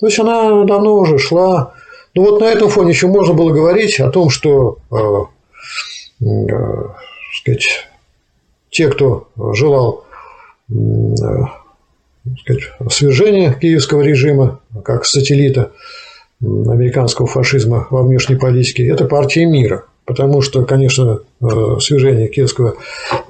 То 0.00 0.06
есть 0.06 0.18
она 0.18 0.64
давно 0.64 0.94
уже 0.94 1.18
шла. 1.18 1.74
Ну 2.14 2.22
вот 2.22 2.40
на 2.40 2.46
этом 2.46 2.68
фоне 2.68 2.90
еще 2.90 3.06
можно 3.06 3.34
было 3.34 3.52
говорить 3.52 4.00
о 4.00 4.10
том, 4.10 4.30
что 4.30 4.78
э, 4.90 6.24
э, 6.24 6.46
сказать, 7.40 7.88
те, 8.70 8.88
кто 8.88 9.28
желал 9.52 10.04
э, 10.68 10.74
сказать, 12.40 12.62
свержения 12.90 13.52
киевского 13.52 14.02
режима 14.02 14.60
как 14.84 15.04
сателлита 15.04 15.72
американского 16.40 17.28
фашизма 17.28 17.86
во 17.90 18.02
внешней 18.02 18.36
политике, 18.36 18.86
это 18.86 19.04
партия 19.04 19.46
мира. 19.46 19.84
Потому 20.04 20.42
что, 20.42 20.64
конечно, 20.64 21.20
э, 21.40 21.46
свержение 21.80 22.26
киевского 22.26 22.74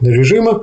режима 0.00 0.62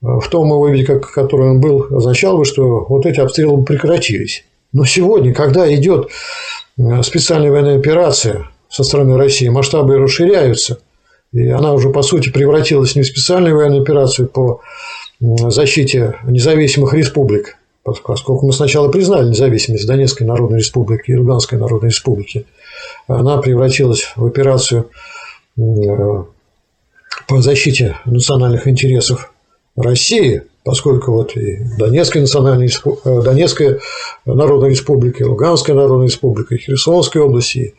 в 0.00 0.26
том 0.28 0.48
его 0.48 0.68
виде, 0.68 0.86
как, 0.86 1.12
который 1.12 1.50
он 1.50 1.60
был, 1.60 1.86
означало 1.94 2.38
бы, 2.38 2.44
что 2.46 2.86
вот 2.88 3.04
эти 3.04 3.20
обстрелы 3.20 3.62
прекратились. 3.62 4.44
Но 4.72 4.86
сегодня, 4.86 5.34
когда 5.34 5.72
идет 5.74 6.08
специальная 7.02 7.50
военная 7.50 7.76
операция 7.78 8.48
со 8.70 8.84
стороны 8.84 9.18
России, 9.18 9.48
масштабы 9.48 9.98
расширяются– 9.98 10.78
и 11.32 11.48
она 11.48 11.72
уже, 11.72 11.88
по 11.90 12.02
сути, 12.02 12.30
превратилась 12.30 12.94
не 12.94 13.02
в 13.02 13.06
специальную 13.06 13.56
военную 13.56 13.82
операцию 13.82 14.28
по 14.28 14.60
защите 15.20 16.16
независимых 16.24 16.92
республик, 16.94 17.56
поскольку 17.84 18.46
мы 18.46 18.52
сначала 18.52 18.88
признали 18.88 19.28
независимость 19.28 19.86
Донецкой 19.86 20.26
Народной 20.26 20.58
Республики 20.58 21.10
и 21.10 21.16
Луганской 21.16 21.58
Народной 21.58 21.88
Республики, 21.90 22.46
она 23.08 23.38
превратилась 23.38 24.12
в 24.16 24.24
операцию 24.24 24.88
по 25.56 27.40
защите 27.40 27.96
национальных 28.04 28.66
интересов 28.68 29.32
России, 29.76 30.42
поскольку 30.64 31.12
вот 31.12 31.36
и 31.36 31.58
Донецкая, 31.78 32.22
национальная, 32.22 32.70
Донецкая 33.04 33.80
Народная 34.24 34.70
Республика, 34.70 35.24
и 35.24 35.26
Луганская 35.26 35.74
Народная 35.74 36.06
Республика, 36.06 36.54
и 36.54 36.58
Херсонская 36.58 37.22
область, 37.22 37.56
и 37.56 37.74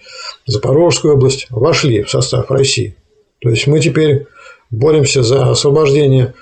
Запорожская 0.46 1.14
область 1.14 1.48
вошли 1.50 2.04
в 2.04 2.10
состав 2.10 2.50
России. 2.52 2.96
То 3.40 3.50
есть 3.50 3.68
мы 3.68 3.80
теперь 3.80 4.28
боремся 4.70 5.24
за 5.24 5.52
освобождение 5.52 6.34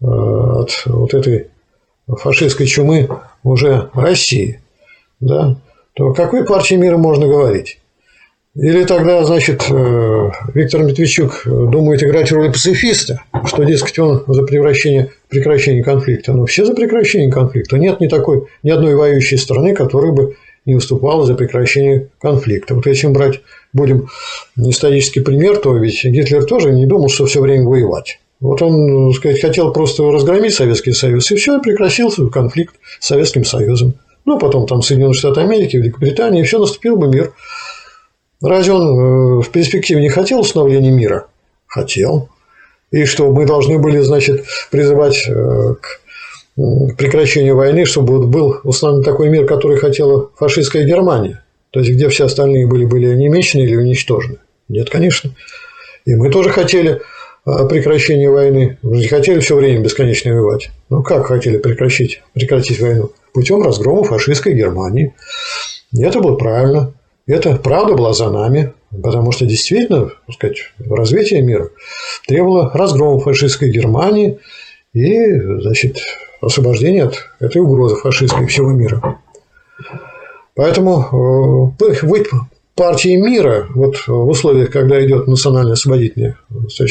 э, 0.00 0.04
от 0.04 0.82
вот 0.86 1.14
этой 1.14 1.51
фашистской 2.08 2.66
чумы 2.66 3.08
уже 3.42 3.90
России, 3.94 4.60
да, 5.20 5.56
то 5.94 6.08
о 6.08 6.14
какой 6.14 6.44
партии 6.44 6.74
мира 6.74 6.96
можно 6.96 7.26
говорить? 7.26 7.78
Или 8.54 8.84
тогда, 8.84 9.24
значит, 9.24 9.64
э, 9.70 10.30
Виктор 10.52 10.82
Медведчук 10.82 11.42
думает 11.46 12.02
играть 12.02 12.30
роль 12.32 12.52
пацифиста, 12.52 13.22
что, 13.46 13.64
дескать, 13.64 13.98
он 13.98 14.24
за 14.26 14.42
превращение, 14.42 15.10
прекращение 15.30 15.82
конфликта. 15.82 16.34
Но 16.34 16.44
все 16.44 16.66
за 16.66 16.74
прекращение 16.74 17.32
конфликта. 17.32 17.78
Нет 17.78 18.00
ни 18.00 18.08
такой, 18.08 18.48
ни 18.62 18.68
одной 18.68 18.94
воюющей 18.94 19.38
страны, 19.38 19.74
которая 19.74 20.12
бы 20.12 20.36
не 20.66 20.74
выступала 20.74 21.24
за 21.24 21.34
прекращение 21.34 22.08
конфликта. 22.20 22.74
Вот 22.74 22.84
если 22.86 23.06
мы 23.06 23.14
брать 23.14 23.40
будем 23.72 24.08
исторический 24.56 25.20
пример, 25.20 25.56
то 25.56 25.74
ведь 25.76 26.04
Гитлер 26.04 26.44
тоже 26.44 26.72
не 26.72 26.84
думал, 26.84 27.08
что 27.08 27.24
все 27.24 27.40
время 27.40 27.66
воевать. 27.66 28.20
Вот 28.42 28.60
он, 28.60 29.12
так 29.12 29.20
сказать, 29.20 29.40
хотел 29.40 29.72
просто 29.72 30.02
разгромить 30.10 30.52
Советский 30.52 30.92
Союз, 30.92 31.30
и 31.30 31.36
все, 31.36 31.60
прекратился 31.60 32.26
конфликт 32.26 32.74
с 32.98 33.06
Советским 33.06 33.44
Союзом. 33.44 33.94
Ну, 34.24 34.36
потом 34.36 34.66
там 34.66 34.82
Соединенные 34.82 35.14
Штаты 35.14 35.42
Америки, 35.42 35.76
Великобритания, 35.76 36.40
и 36.40 36.44
все, 36.44 36.58
наступил 36.58 36.96
бы 36.96 37.06
мир. 37.06 37.32
Разве 38.42 38.72
он 38.72 38.82
э, 38.82 39.42
в 39.42 39.50
перспективе 39.50 40.00
не 40.00 40.08
хотел 40.08 40.40
установления 40.40 40.90
мира? 40.90 41.26
Хотел. 41.68 42.30
И 42.90 43.04
что, 43.04 43.30
мы 43.30 43.46
должны 43.46 43.78
были, 43.78 44.00
значит, 44.00 44.44
призывать 44.72 45.24
э, 45.28 45.74
к 45.80 46.00
прекращению 46.98 47.54
войны, 47.54 47.84
чтобы 47.84 48.26
был 48.26 48.56
установлен 48.64 49.04
такой 49.04 49.28
мир, 49.28 49.46
который 49.46 49.76
хотела 49.78 50.30
фашистская 50.36 50.82
Германия. 50.82 51.44
То 51.70 51.78
есть, 51.78 51.92
где 51.92 52.08
все 52.08 52.24
остальные 52.24 52.66
были, 52.66 52.86
были 52.86 53.06
онемечены 53.06 53.62
или 53.62 53.76
уничтожены? 53.76 54.38
Нет, 54.68 54.90
конечно. 54.90 55.30
И 56.04 56.16
мы 56.16 56.28
тоже 56.28 56.50
хотели 56.50 57.00
прекращения 57.44 58.30
войны. 58.30 58.78
Не 58.82 59.06
хотели 59.06 59.40
все 59.40 59.56
время 59.56 59.80
бесконечно 59.80 60.32
воевать. 60.32 60.70
Ну, 60.88 61.02
как 61.02 61.26
хотели 61.26 61.58
прекратить, 61.58 62.22
прекратить 62.32 62.80
войну? 62.80 63.10
Путем 63.32 63.62
разгрома 63.62 64.04
фашистской 64.04 64.52
Германии. 64.54 65.14
И 65.92 66.02
это 66.02 66.20
было 66.20 66.36
правильно. 66.36 66.92
Это 67.26 67.56
правда 67.56 67.94
была 67.94 68.12
за 68.12 68.30
нами, 68.30 68.72
потому 68.90 69.32
что 69.32 69.46
действительно, 69.46 70.10
так 70.26 70.34
сказать, 70.34 70.72
развитие 70.78 71.40
мира 71.42 71.70
требовало 72.26 72.70
разгрома 72.74 73.20
фашистской 73.20 73.70
Германии 73.70 74.38
и, 74.92 75.38
значит, 75.60 75.98
освобождения 76.40 77.04
от 77.04 77.30
этой 77.38 77.62
угрозы 77.62 77.96
фашистской 77.96 78.46
всего 78.46 78.70
мира. 78.72 79.20
Поэтому 80.54 81.74
партией 82.74 83.16
мира 83.16 83.66
вот 83.74 83.96
в 84.06 84.28
условиях, 84.28 84.70
когда 84.70 85.04
идет 85.04 85.26
национально-освободительная 85.26 86.36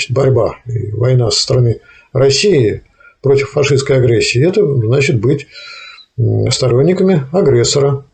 борьба 0.10 0.58
и 0.65 0.91
война 0.91 1.32
со 1.32 1.41
стороны 1.41 1.82
России 2.13 2.84
против 3.22 3.50
фашистской 3.52 3.98
агрессии, 3.98 4.48
это 4.48 4.63
значит 4.65 5.20
быть 5.20 5.48
сторонниками 6.50 7.26
агрессора. 7.32 8.06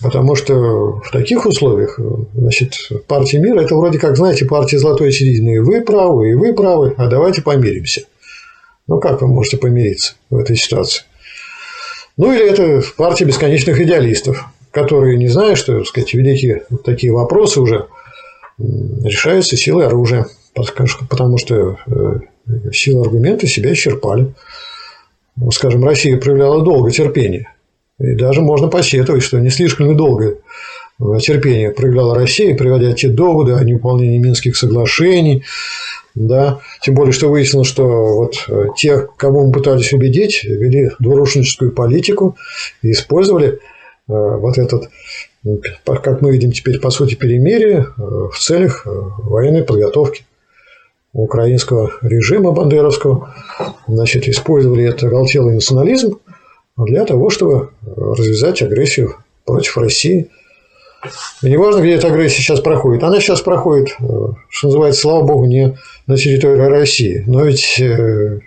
Потому 0.00 0.36
что 0.36 1.00
в 1.00 1.10
таких 1.12 1.44
условиях 1.44 1.98
значит, 2.34 2.74
партия 3.08 3.38
мира– 3.38 3.60
это 3.62 3.74
вроде 3.74 3.98
как, 3.98 4.16
знаете, 4.16 4.44
партия 4.46 4.78
золотой 4.78 5.12
середины. 5.12 5.56
И 5.56 5.58
вы 5.58 5.82
правы, 5.82 6.30
и 6.30 6.34
вы 6.34 6.54
правы, 6.54 6.94
а 6.96 7.08
давайте 7.08 7.42
помиримся. 7.42 8.02
Ну, 8.86 9.00
как 9.00 9.20
вы 9.20 9.28
можете 9.28 9.56
помириться 9.58 10.14
в 10.30 10.36
этой 10.38 10.56
ситуации? 10.56 11.02
Ну, 12.16 12.32
или 12.32 12.48
это 12.48 12.82
партия 12.96 13.24
бесконечных 13.24 13.80
идеалистов, 13.80 14.44
которые 14.72 15.16
не 15.16 15.28
знают, 15.28 15.58
что, 15.58 15.78
так 15.78 15.86
сказать, 15.86 16.14
великие 16.14 16.64
такие 16.84 17.12
вопросы 17.12 17.60
уже 17.60 17.86
решаются 18.58 19.56
силой 19.56 19.86
оружия, 19.86 20.26
потому 21.08 21.38
что 21.38 21.78
э, 21.86 22.18
силы 22.72 23.02
аргумента 23.02 23.46
себя 23.46 23.72
исчерпали. 23.72 24.34
Ну, 25.36 25.50
скажем, 25.50 25.84
Россия 25.84 26.18
проявляла 26.18 26.62
долго 26.62 26.90
терпение. 26.90 27.48
И 27.98 28.14
даже 28.14 28.40
можно 28.40 28.68
посетовать, 28.68 29.22
что 29.22 29.38
не 29.38 29.50
слишком 29.50 29.88
ли 29.88 29.94
долго 29.94 30.38
терпение 31.20 31.70
проявляла 31.70 32.14
Россия, 32.14 32.56
приводя 32.56 32.92
те 32.92 33.08
доводы 33.08 33.52
о 33.52 33.64
невыполнении 33.64 34.18
Минских 34.18 34.56
соглашений, 34.56 35.44
да, 36.14 36.60
тем 36.82 36.94
более, 36.94 37.12
что 37.12 37.28
выяснилось, 37.28 37.68
что 37.68 37.86
вот 37.86 38.44
э, 38.48 38.66
те, 38.76 39.08
кого 39.16 39.46
мы 39.46 39.52
пытались 39.52 39.92
убедить, 39.94 40.44
вели 40.44 40.90
двурушническую 40.98 41.72
политику 41.72 42.36
и 42.82 42.90
использовали 42.90 43.48
э, 43.48 43.58
вот 44.06 44.58
этот, 44.58 44.90
как 45.84 46.22
мы 46.22 46.32
видим 46.32 46.52
теперь, 46.52 46.80
по 46.80 46.90
сути, 46.90 47.14
перемирие 47.14 47.86
э, 47.86 48.02
в 48.32 48.36
целях 48.38 48.82
военной 48.84 49.62
подготовки 49.62 50.24
украинского 51.12 51.92
режима 52.02 52.52
бандеровского. 52.52 53.34
Значит, 53.86 54.28
использовали 54.28 54.84
это 54.84 55.06
оголтелый 55.06 55.54
национализм 55.54 56.18
для 56.76 57.04
того, 57.04 57.30
чтобы 57.30 57.70
развязать 57.84 58.62
агрессию 58.62 59.16
против 59.44 59.76
России– 59.78 60.30
и 61.42 61.50
неважно, 61.50 61.80
где 61.80 61.94
эта 61.94 62.08
агрессия 62.08 62.42
сейчас 62.42 62.60
проходит. 62.60 63.02
Она 63.02 63.20
сейчас 63.20 63.40
проходит, 63.40 63.96
э, 63.98 64.04
что 64.48 64.68
называется, 64.68 65.00
слава 65.00 65.24
богу, 65.24 65.46
не 65.46 65.76
на 66.06 66.16
территории 66.16 66.60
России. 66.60 67.24
Но 67.26 67.44
ведь 67.44 67.80
э, 67.80 68.40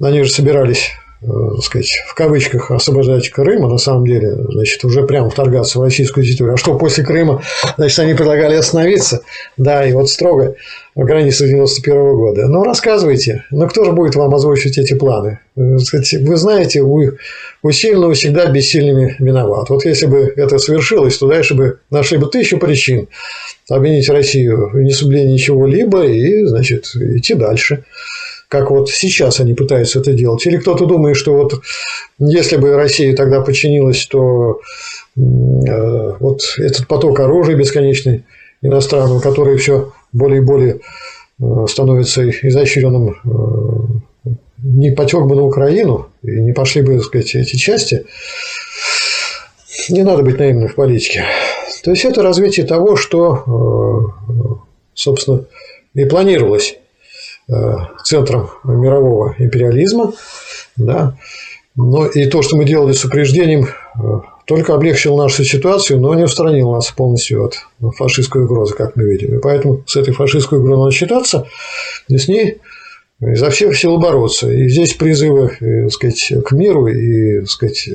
они 0.00 0.22
же 0.22 0.30
собирались 0.30 0.90
Э, 0.90 1.09
так 1.22 1.62
сказать, 1.62 1.90
в 2.08 2.14
кавычках 2.14 2.70
освобождать 2.70 3.28
Крым, 3.28 3.66
а 3.66 3.68
на 3.68 3.76
самом 3.76 4.06
деле, 4.06 4.36
значит, 4.48 4.82
уже 4.84 5.02
прямо 5.02 5.28
вторгаться 5.28 5.78
в 5.78 5.82
российскую 5.82 6.24
территорию. 6.24 6.54
А 6.54 6.56
что 6.56 6.78
после 6.78 7.04
Крыма, 7.04 7.42
значит, 7.76 7.98
они 7.98 8.14
предлагали 8.14 8.54
остановиться, 8.54 9.20
да, 9.58 9.86
и 9.86 9.92
вот 9.92 10.08
строго 10.08 10.54
в 10.94 11.04
границах 11.04 11.48
91 11.48 12.14
года. 12.14 12.48
Ну, 12.48 12.64
рассказывайте, 12.64 13.44
ну, 13.50 13.68
кто 13.68 13.84
же 13.84 13.92
будет 13.92 14.16
вам 14.16 14.34
озвучивать 14.34 14.78
эти 14.78 14.94
планы? 14.94 15.40
Э, 15.56 15.76
вы 16.20 16.36
знаете, 16.36 16.82
вы 16.82 17.18
у 17.62 17.70
сильного 17.70 18.14
всегда 18.14 18.46
бессильными 18.46 19.16
виноват. 19.18 19.68
Вот 19.68 19.84
если 19.84 20.06
бы 20.06 20.32
это 20.34 20.58
совершилось, 20.58 21.18
то 21.18 21.28
дальше 21.28 21.54
бы 21.54 21.78
нашли 21.90 22.16
бы 22.16 22.26
тысячу 22.26 22.56
причин 22.56 23.08
обвинить 23.68 24.08
Россию 24.08 24.70
в 24.72 24.80
несоблюдении 24.80 25.36
чего-либо 25.36 26.06
и, 26.06 26.46
значит, 26.46 26.86
идти 26.94 27.34
дальше 27.34 27.84
как 28.50 28.72
вот 28.72 28.90
сейчас 28.90 29.38
они 29.38 29.54
пытаются 29.54 30.00
это 30.00 30.12
делать. 30.12 30.44
Или 30.44 30.56
кто-то 30.56 30.84
думает, 30.84 31.16
что 31.16 31.34
вот 31.34 31.62
если 32.18 32.56
бы 32.56 32.74
Россия 32.74 33.14
тогда 33.14 33.42
подчинилась, 33.42 34.04
то 34.06 34.60
э, 35.16 36.12
вот 36.18 36.40
этот 36.58 36.88
поток 36.88 37.20
оружия 37.20 37.54
бесконечный 37.54 38.24
иностранного, 38.60 39.20
который 39.20 39.56
все 39.56 39.92
более 40.12 40.42
и 40.42 40.44
более 40.44 40.80
э, 41.40 41.66
становится 41.68 42.28
изощренным, 42.28 43.14
э, 44.24 44.30
не 44.64 44.90
потек 44.90 45.22
бы 45.26 45.36
на 45.36 45.44
Украину 45.44 46.08
и 46.24 46.32
не 46.32 46.52
пошли 46.52 46.82
бы, 46.82 46.96
так 46.96 47.04
сказать, 47.04 47.32
эти 47.36 47.54
части, 47.54 48.04
не 49.90 50.02
надо 50.02 50.24
быть 50.24 50.40
наивным 50.40 50.66
в 50.66 50.74
политике. 50.74 51.24
То 51.84 51.92
есть 51.92 52.04
это 52.04 52.20
развитие 52.20 52.66
того, 52.66 52.96
что, 52.96 54.12
собственно, 54.92 55.44
и 55.94 56.04
планировалось 56.04 56.76
центром 58.04 58.50
мирового 58.64 59.34
империализма, 59.38 60.12
да, 60.76 61.16
но 61.76 62.06
и 62.06 62.26
то, 62.26 62.42
что 62.42 62.56
мы 62.56 62.64
делали 62.64 62.92
с 62.92 63.04
упреждением, 63.04 63.68
только 64.46 64.74
облегчил 64.74 65.16
нашу 65.16 65.44
ситуацию, 65.44 66.00
но 66.00 66.14
не 66.14 66.24
устранил 66.24 66.72
нас 66.72 66.90
полностью 66.90 67.44
от 67.44 67.58
фашистской 67.96 68.42
угрозы, 68.42 68.74
как 68.74 68.96
мы 68.96 69.04
видим. 69.04 69.36
И 69.36 69.40
поэтому 69.40 69.84
с 69.86 69.96
этой 69.96 70.12
фашистской 70.12 70.58
угрозой 70.58 70.80
надо 70.80 70.90
считаться, 70.92 71.46
и 72.08 72.18
с 72.18 72.26
ней 72.26 72.58
изо 73.20 73.50
всех 73.50 73.76
сил 73.78 73.98
бороться. 73.98 74.50
И 74.50 74.68
здесь 74.68 74.94
призывы 74.94 75.56
э, 75.60 75.82
так 75.84 75.92
сказать, 75.92 76.32
к 76.44 76.52
миру 76.52 76.86
и 76.88 77.40
так 77.40 77.50
сказать, 77.50 77.88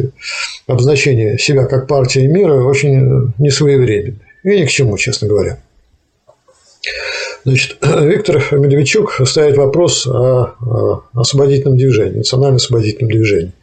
обозначение 0.67 1.37
себя 1.37 1.65
как 1.65 1.87
партии 1.87 2.27
мира 2.27 2.63
очень 2.63 3.33
несвоевременны. 3.39 4.19
И 4.43 4.61
ни 4.61 4.65
к 4.65 4.69
чему, 4.69 4.97
честно 4.97 5.27
говоря. 5.27 5.59
Значит, 7.45 7.77
Виктор 7.81 8.43
Медведчук 8.51 9.21
ставит 9.25 9.57
вопрос 9.57 10.05
о 10.07 11.03
освободительном 11.13 11.77
движении, 11.77 12.17
национально-освободительном 12.17 13.11
движении 13.11 13.53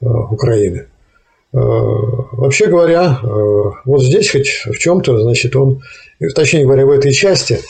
э, 0.00 0.06
Украины. 0.06 0.86
Э, 1.52 1.58
вообще 1.58 2.66
говоря, 2.66 3.18
вот 3.84 4.02
здесь 4.02 4.30
хоть 4.30 4.66
в 4.66 4.76
чем-то, 4.78 5.18
значит, 5.20 5.56
он, 5.56 5.82
точнее 6.34 6.64
говоря, 6.64 6.84
в 6.84 6.90
этой 6.90 7.12
части, 7.12 7.60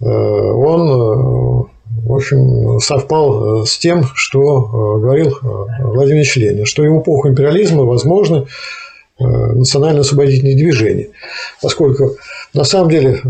он 0.00 1.68
в 2.04 2.12
общем, 2.12 2.80
совпал 2.80 3.62
э, 3.62 3.66
с 3.66 3.78
тем, 3.78 4.04
что 4.14 4.40
э, 4.40 5.00
говорил 5.00 5.28
э, 5.28 5.82
Владимир 5.84 6.24
Ленин, 6.36 6.66
что 6.66 6.84
и 6.84 6.88
в 6.88 7.00
эпоху 7.00 7.28
империализма 7.28 7.84
возможно 7.84 8.46
национально-освободительные 9.18 10.56
движения. 10.56 11.10
Поскольку 11.60 12.16
на 12.54 12.64
самом 12.64 12.90
деле, 12.90 13.20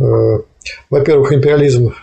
во-первых, 0.91 1.33
империализм 1.33 1.95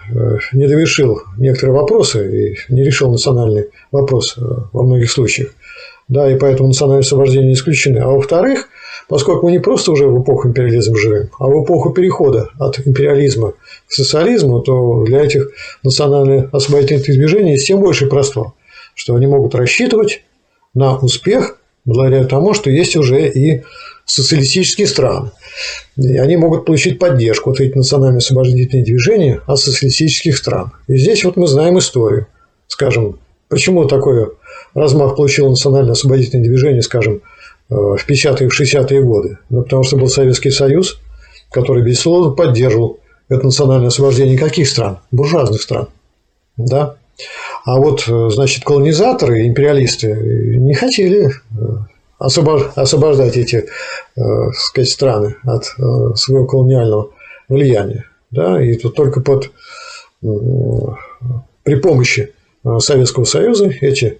не 0.54 0.68
довершил 0.68 1.22
некоторые 1.38 1.76
вопросы 1.80 2.54
и 2.54 2.74
не 2.74 2.84
решил 2.84 3.12
национальный 3.12 3.68
вопрос 3.92 4.36
во 4.38 4.84
многих 4.84 5.12
случаях. 5.12 5.50
Да, 6.08 6.30
и 6.32 6.38
поэтому 6.38 6.70
национальное 6.70 7.02
освобождение 7.02 7.50
не 7.50 7.54
исключены. 7.54 8.00
А 8.00 8.08
во-вторых, 8.08 8.68
поскольку 9.08 9.46
мы 9.46 9.52
не 9.52 9.60
просто 9.60 9.92
уже 9.92 10.08
в 10.08 10.24
эпоху 10.24 10.48
империализма 10.48 10.98
живем, 10.98 11.30
а 11.40 11.48
в 11.48 11.64
эпоху 11.64 11.92
перехода 11.92 12.50
от 12.60 12.80
империализма 12.86 13.54
к 13.88 13.92
социализму, 13.92 14.62
то 14.62 15.04
для 15.06 15.22
этих 15.22 15.52
национальных 15.84 16.52
освободительных 16.52 17.06
движений 17.06 17.52
есть 17.52 17.68
тем 17.68 17.80
больше 17.80 18.08
простор, 18.08 18.54
что 18.96 19.16
они 19.16 19.28
могут 19.28 19.54
рассчитывать 19.54 20.24
на 20.74 20.98
успех 20.98 21.58
благодаря 21.86 22.26
тому, 22.26 22.54
что 22.54 22.70
есть 22.72 22.96
уже 22.96 23.28
и 23.28 23.64
социалистические 24.10 24.88
страны. 24.88 25.32
И 25.98 26.18
они 26.18 26.38
могут 26.38 26.66
получить 26.66 27.00
поддержку, 27.00 27.50
вот 27.50 27.60
эти 27.60 27.76
национальные 27.76 28.20
освободительные 28.20 28.84
движения 28.84 29.42
от 29.48 29.60
социалистических 29.60 30.38
стран. 30.38 30.72
И 30.88 30.98
здесь 30.98 31.24
вот 31.24 31.38
мы 31.38 31.48
знаем 31.48 31.78
историю. 31.80 32.28
Скажем, 32.68 33.20
почему 33.48 33.86
такой 33.86 34.30
размах 34.74 35.16
получило 35.16 35.50
национальное 35.50 35.94
освободительное 35.94 36.46
движение, 36.46 36.82
скажем, 36.82 37.22
Э, 37.70 37.76
в 37.76 38.06
50-е 38.08 38.48
и 38.48 38.50
в 38.50 38.60
60-е 38.60 39.04
годы. 39.04 39.38
Ну, 39.50 39.62
потому 39.62 39.84
что 39.84 39.98
был 39.98 40.08
Советский 40.08 40.50
Союз, 40.50 41.00
который, 41.52 41.84
безусловно, 41.84 42.32
поддерживал 42.32 43.00
это 43.30 43.46
национальное 43.46 43.90
освобождение 43.90 44.38
каких 44.38 44.68
стран? 44.68 45.00
Буржуазных 45.12 45.62
стран. 45.62 45.88
Да? 46.58 46.96
А 47.66 47.78
вот, 47.78 48.06
э, 48.08 48.30
значит, 48.32 48.64
колонизаторы, 48.64 49.46
империалисты 49.46 50.14
не 50.14 50.74
хотели 50.74 51.32
э, 52.20 52.26
освобождать 52.76 53.38
эти 53.38 53.66
сказать, 54.54 54.90
страны 54.90 55.36
от 55.44 55.66
своего 56.18 56.46
колониального 56.46 57.12
влияния. 57.48 58.06
Да? 58.32 58.62
И 58.62 58.76
тут 58.76 58.96
только 58.96 59.22
под, 59.22 59.52
при 60.22 61.76
помощи 61.76 62.34
Советского 62.80 63.24
Союза 63.24 63.72
эти 63.82 64.20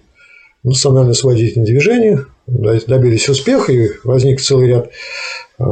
национально-освободительные 0.62 1.66
движения 1.66 2.24
добились 2.46 3.28
успеха, 3.28 3.72
и 3.72 3.90
возник 4.04 4.40
целый 4.40 4.68
ряд 4.68 4.90
э, 5.58 5.64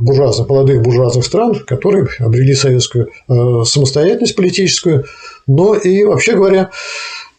буржуазных, 0.00 0.48
молодых 0.48 0.82
буржуазных 0.82 1.24
стран, 1.24 1.54
которые 1.66 2.06
обрели 2.18 2.54
советскую 2.54 3.08
э, 3.28 3.64
самостоятельность 3.64 4.36
политическую, 4.36 5.04
но 5.46 5.74
и, 5.74 6.04
вообще 6.04 6.34
говоря, 6.34 6.70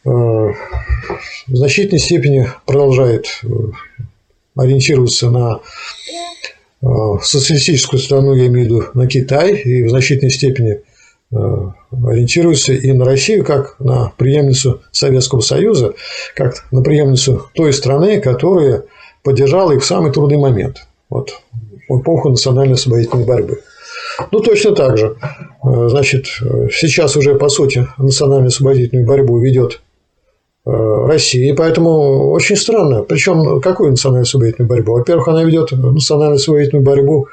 э, 0.06 0.10
в 0.10 0.56
значительной 1.56 2.00
степени 2.00 2.50
продолжает 2.66 3.28
ориентироваться 4.56 5.30
на 5.30 5.60
социалистическую 7.22 8.00
страну, 8.00 8.34
я 8.34 8.48
имею 8.48 8.68
в 8.68 8.70
виду 8.70 8.84
на 8.94 9.08
Китай, 9.08 9.56
и 9.56 9.84
в 9.84 9.90
значительной 9.90 10.32
степени 10.32 10.82
Э, 11.34 11.72
ориентируется 11.92 12.74
и 12.74 12.92
на 12.92 13.06
Россию 13.06 13.44
как 13.44 13.80
на 13.80 14.12
преемницу 14.18 14.82
Советского 14.92 15.40
Союза, 15.40 15.94
как 16.36 16.66
на 16.72 16.84
преемницу 16.84 17.48
той 17.56 17.74
страны, 17.74 18.22
которая 18.22 18.84
поддержала 19.24 19.72
их 19.72 19.82
в 19.82 19.86
самый 19.86 20.12
трудный 20.12 20.38
момент, 20.38 20.86
вот, 21.10 21.42
в 21.90 22.02
эпоху 22.02 22.30
национальной 22.30 22.76
освободительной 22.76 23.26
борьбы. 23.26 23.62
Ну, 24.32 24.42
точно 24.42 24.76
так 24.76 24.98
же. 24.98 25.16
Э, 25.64 25.88
значит, 25.90 26.26
сейчас 26.72 27.16
уже, 27.16 27.34
по 27.36 27.50
сути, 27.50 27.88
национальную 27.98 28.50
освободительную 28.50 29.08
борьбу 29.08 29.40
ведет 29.40 29.82
э, 30.66 30.70
Россия, 31.08 31.52
и 31.52 31.56
поэтому 31.56 32.32
очень 32.32 32.56
странно. 32.56 33.04
Причем, 33.04 33.62
какую 33.62 33.92
национальную 33.92 34.24
освободительную 34.24 34.70
борьбу? 34.70 34.94
Во-первых, 34.94 35.28
она 35.28 35.44
ведет 35.44 35.72
национальную 35.72 36.38
освободительную 36.38 36.86
борьбу 36.86 37.28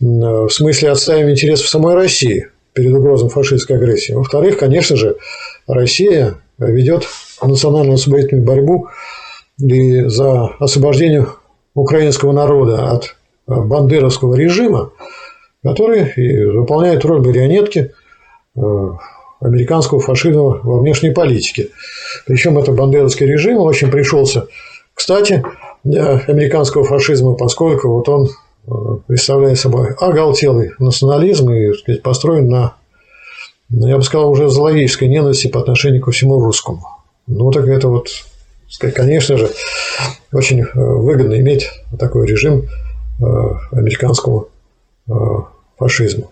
в 0.00 0.48
смысле 0.48 0.90
отстаивания 0.90 1.34
интересов 1.34 1.68
самой 1.68 1.94
России– 1.94 2.48
перед 2.72 2.94
угрозой 2.94 3.28
фашистской 3.28 3.76
агрессии. 3.76 4.12
Во-вторых, 4.12 4.58
конечно 4.58 4.96
же, 4.96 5.16
Россия 5.66 6.36
ведет 6.58 7.06
национальную 7.42 7.94
освободительную 7.94 8.46
борьбу 8.46 8.88
и 9.58 10.04
за 10.04 10.46
освобождение 10.58 11.26
украинского 11.74 12.32
народа 12.32 12.90
от 12.90 13.16
бандеровского 13.46 14.34
режима, 14.34 14.92
который 15.62 16.12
выполняет 16.52 17.04
роль 17.04 17.26
марионетки 17.26 17.92
э, 18.56 18.60
американского 19.40 20.00
фашизма 20.00 20.60
во 20.62 20.80
внешней 20.80 21.10
политике. 21.10 21.68
Причем 22.26 22.58
этот 22.58 22.76
бандеровский 22.76 23.26
режим 23.26 23.58
очень 23.58 23.90
пришелся, 23.90 24.46
кстати, 24.94 25.42
для 25.82 26.18
американского 26.26 26.84
фашизма, 26.84 27.34
поскольку 27.34 27.88
вот 27.88 28.08
он 28.08 28.28
представляет 29.06 29.58
собой 29.58 29.94
оголтелый 29.98 30.72
национализм 30.78 31.50
и 31.50 31.72
сказать, 31.72 32.02
построен 32.02 32.48
на, 32.48 32.74
я 33.70 33.96
бы 33.96 34.02
сказал, 34.02 34.30
уже 34.30 34.48
зловещей 34.48 35.08
ненависти 35.08 35.48
по 35.48 35.60
отношению 35.60 36.02
ко 36.02 36.10
всему 36.10 36.40
русскому. 36.40 36.86
Ну, 37.26 37.50
так 37.50 37.66
это 37.66 37.88
вот, 37.88 38.08
сказать, 38.68 38.94
конечно 38.94 39.36
же, 39.36 39.50
очень 40.32 40.62
э, 40.62 40.66
выгодно 40.74 41.40
иметь 41.40 41.70
такой 41.98 42.26
режим 42.26 42.64
э, 43.20 43.24
американскому 43.72 44.48
э, 45.08 45.12
фашизму. 45.78 46.30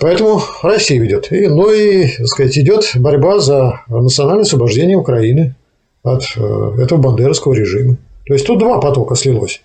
Поэтому 0.00 0.40
Россия 0.62 1.00
ведет. 1.00 1.30
И, 1.32 1.48
ну 1.48 1.70
и, 1.70 2.08
так 2.16 2.26
сказать, 2.26 2.58
идет 2.58 2.92
борьба 2.94 3.38
за 3.38 3.80
национальное 3.88 4.44
освобождение 4.44 4.96
Украины 4.96 5.54
от 6.02 6.24
этого 6.36 6.98
бандеровского 6.98 7.54
режима. 7.54 7.96
То 8.26 8.34
есть 8.34 8.46
тут 8.46 8.58
два 8.58 8.80
потока 8.80 9.14
слилось 9.14 9.60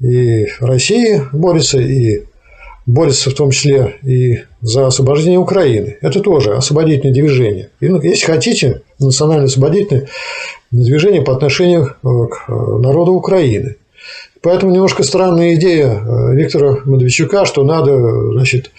и 0.00 0.46
Россия 0.60 1.28
борется, 1.32 1.78
и 1.78 2.24
борется 2.86 3.30
в 3.30 3.34
том 3.34 3.50
числе 3.50 3.96
и 4.02 4.40
за 4.60 4.86
освобождение 4.86 5.38
Украины. 5.38 5.98
Это 6.00 6.20
тоже 6.20 6.54
освободительное 6.54 7.14
движение. 7.14 7.70
И, 7.80 7.88
ну, 7.88 8.00
если 8.00 8.24
хотите, 8.24 8.82
национальное 8.98 9.46
освободительное 9.46 10.08
движение 10.70 11.22
по 11.22 11.34
отношению 11.34 11.84
э, 11.84 11.92
к 12.02 12.44
э, 12.48 12.52
народу 12.52 13.12
Украины. 13.12 13.76
Поэтому 14.42 14.72
немножко 14.72 15.02
странная 15.02 15.54
идея 15.54 15.88
э, 15.88 16.34
Виктора 16.34 16.78
Медведчука, 16.84 17.44
что 17.44 17.62
надо 17.62 18.32
значит, 18.32 18.70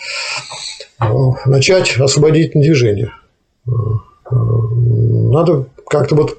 начать 1.46 1.98
освободительное 1.98 2.66
движение. 2.66 3.12
Надо 4.30 5.66
как-то 5.88 6.16
вот 6.16 6.38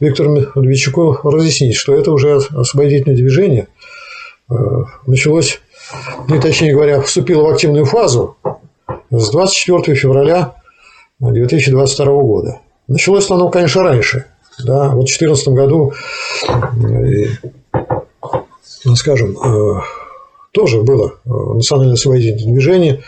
Виктору 0.00 0.30
Медведчуку 0.30 1.18
разъяснить, 1.24 1.76
что 1.76 1.94
это 1.94 2.10
уже 2.12 2.36
освободительное 2.36 3.16
движение– 3.16 3.68
Э, 4.50 4.54
началось, 5.06 5.60
ну, 6.28 6.40
точнее 6.40 6.74
говоря, 6.74 7.00
вступило 7.00 7.44
в 7.44 7.52
активную 7.52 7.86
фазу 7.86 8.36
с 9.10 9.30
24 9.30 9.96
февраля 9.96 10.54
2022 11.18 12.06
года. 12.06 12.60
Началось 12.86 13.30
оно, 13.30 13.48
конечно, 13.48 13.82
раньше. 13.82 14.26
Да, 14.62 14.90
вот 14.90 15.08
в 15.08 15.18
2014 15.18 15.48
году, 15.48 15.94
скажем, 18.96 19.36
э, 19.38 19.80
тоже 20.52 20.82
было 20.82 21.14
э, 21.24 21.28
национальное 21.28 21.94
освободительное 21.94 22.52
движение, 22.52 23.02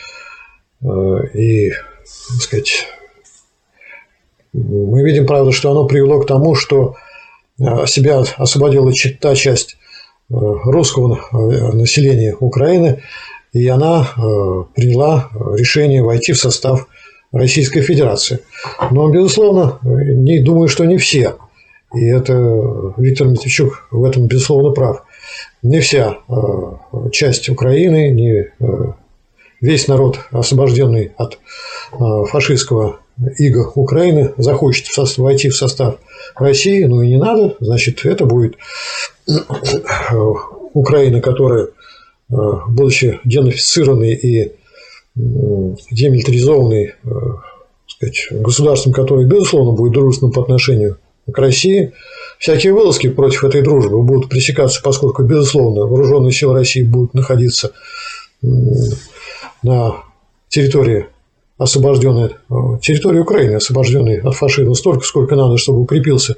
и, 1.35 1.71
так 1.71 2.41
сказать, 2.41 2.87
Мы 4.53 5.03
видим, 5.03 5.27
правда, 5.27 5.53
что 5.53 5.71
оно 5.71 5.87
привело 5.87 6.21
к 6.21 6.27
тому, 6.27 6.55
что 6.55 6.95
себя 7.87 8.23
освободила 8.37 8.93
та 9.21 9.35
часть 9.35 9.79
русского 10.29 11.19
населения 11.73 12.37
Украины, 12.39 13.03
и 13.53 13.67
она 13.69 14.07
приняла 14.75 15.31
решение 15.55 16.03
войти 16.03 16.33
в 16.33 16.39
состав 16.39 16.87
Российской 17.33 17.81
Федерации. 17.81 18.41
Но, 18.91 19.09
безусловно, 19.11 19.79
не 19.83 20.41
думаю, 20.41 20.69
что 20.69 20.85
не 20.85 20.99
все. 20.99 21.37
И 21.95 22.05
это 22.05 22.93
Виктор 22.97 23.29
Матвейчук 23.29 23.89
в 23.91 24.05
этом, 24.05 24.27
безусловно, 24.27 24.71
прав. 24.71 25.06
Не 25.67 25.81
вся 25.81 26.19
э, 26.29 27.11
часть 27.11 27.49
Украины, 27.49 28.11
не 28.11 28.33
э, 28.33 28.93
весь 29.61 29.89
народ, 29.89 30.21
освобожденный 30.31 31.13
от 31.17 31.39
э, 31.93 31.97
фашистского 32.29 33.01
ига 33.39 33.73
Украины, 33.75 34.33
захочет 34.37 34.87
войти 35.19 35.49
в 35.49 35.57
состав 35.57 35.97
России, 36.37 36.85
ну 36.85 37.03
и 37.03 37.09
не 37.09 37.19
надо, 37.19 37.57
значит, 37.59 38.05
это 38.05 38.27
будет 38.27 38.57
Украина, 40.73 41.21
которая, 41.21 41.69
будучи 42.29 43.19
денацифицированной 43.25 44.13
и 44.13 44.53
демилитаризованный 45.17 46.93
э, 47.03 47.11
сказать, 47.89 48.27
государством, 48.31 48.93
которое, 48.93 49.27
безусловно, 49.27 49.73
будет 49.73 49.95
дружественным 49.95 50.33
по 50.33 50.43
отношению 50.43 50.99
к 51.33 51.39
России, 51.39 51.93
всякие 52.39 52.73
вылазки 52.73 53.09
против 53.09 53.45
этой 53.45 53.63
дружбы 53.63 54.03
будут 54.03 54.29
пресекаться, 54.29 54.81
поскольку, 54.83 55.23
безусловно, 55.23 55.87
вооруженные 55.87 56.33
силы 56.33 56.55
России 56.55 56.83
будут 56.83 57.15
находиться 57.15 57.73
на 59.63 60.03
территории 60.49 61.07
освобожденной, 61.59 62.31
территории 62.83 63.21
Украины, 63.21 63.55
освобожденной 63.55 64.21
от 64.21 64.35
фашизма 64.35 64.75
столько, 64.75 65.05
сколько 65.05 65.37
надо, 65.37 65.57
чтобы 65.57 65.81
укрепился 65.81 66.37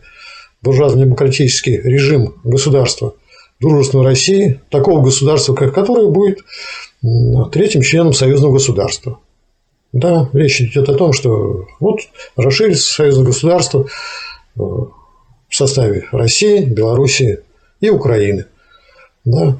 буржуазно-демократический 0.62 1.76
режим 1.76 2.34
государства 2.44 3.14
дружественной 3.61 4.04
России, 4.04 4.61
такого 4.70 5.02
государства, 5.02 5.54
как 5.54 5.74
которое 5.74 6.08
будет 6.08 6.38
третьим 7.52 7.82
членом 7.82 8.12
союзного 8.12 8.52
государства. 8.52 9.18
Да, 9.92 10.28
речь 10.32 10.61
идет 10.61 10.88
о 10.88 10.94
том, 10.94 11.12
что 11.12 11.66
вот 11.80 12.00
расширится 12.37 12.92
союзное 12.92 13.24
государство 13.24 13.87
составе 15.58 16.06
России, 16.12 16.64
Белоруссии 16.64 17.40
и 17.80 17.90
Украины. 17.90 18.46
Да. 19.24 19.58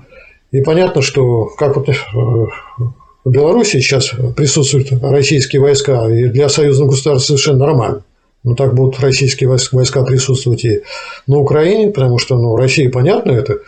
И 0.51 0.63
понятно, 0.63 1.03
что 1.03 1.47
как 1.59 1.77
вот 1.77 1.89
э, 1.89 1.93
в 2.15 3.31
Беларуси 3.31 3.81
сейчас 3.81 4.13
присутствуют 4.37 4.93
российские 5.03 5.61
войска, 5.61 6.09
и 6.11 6.29
для 6.29 6.49
союзного 6.49 6.91
государства 6.91 7.29
совершенно 7.29 7.67
нормально. 7.67 8.05
Но 8.45 8.55
так 8.55 8.75
будут 8.75 9.01
российские 9.01 9.51
войска 9.51 10.05
присутствовать 10.05 10.65
и 10.65 10.83
на 11.27 11.39
Украине, 11.39 11.91
потому 11.91 12.19
что 12.19 12.39
ну, 12.39 12.57
Россия, 12.57 12.91
понятно, 12.91 13.33
это 13.33 13.59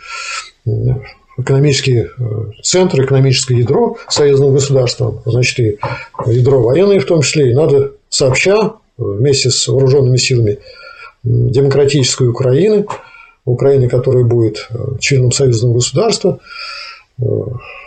экономический 1.37 1.97
э, 1.97 2.07
центр, 2.63 3.03
экономическое 3.03 3.57
ядро 3.57 3.97
союзного 4.09 4.53
государства, 4.53 5.21
значит, 5.25 5.59
и 5.59 5.79
ядро 6.27 6.61
военное 6.61 6.99
в 6.99 7.05
том 7.05 7.21
числе, 7.21 7.51
и 7.51 7.55
надо 7.55 7.91
сообща 8.09 8.57
э, 8.57 8.69
вместе 8.97 9.49
с 9.51 9.67
вооруженными 9.67 10.17
силами 10.17 10.59
демократической 11.23 12.27
Украины, 12.27 12.85
Украины, 13.45 13.89
которая 13.89 14.23
будет 14.23 14.67
э, 14.69 14.97
членом 14.99 15.31
союзного 15.31 15.75
государства, 15.75 16.39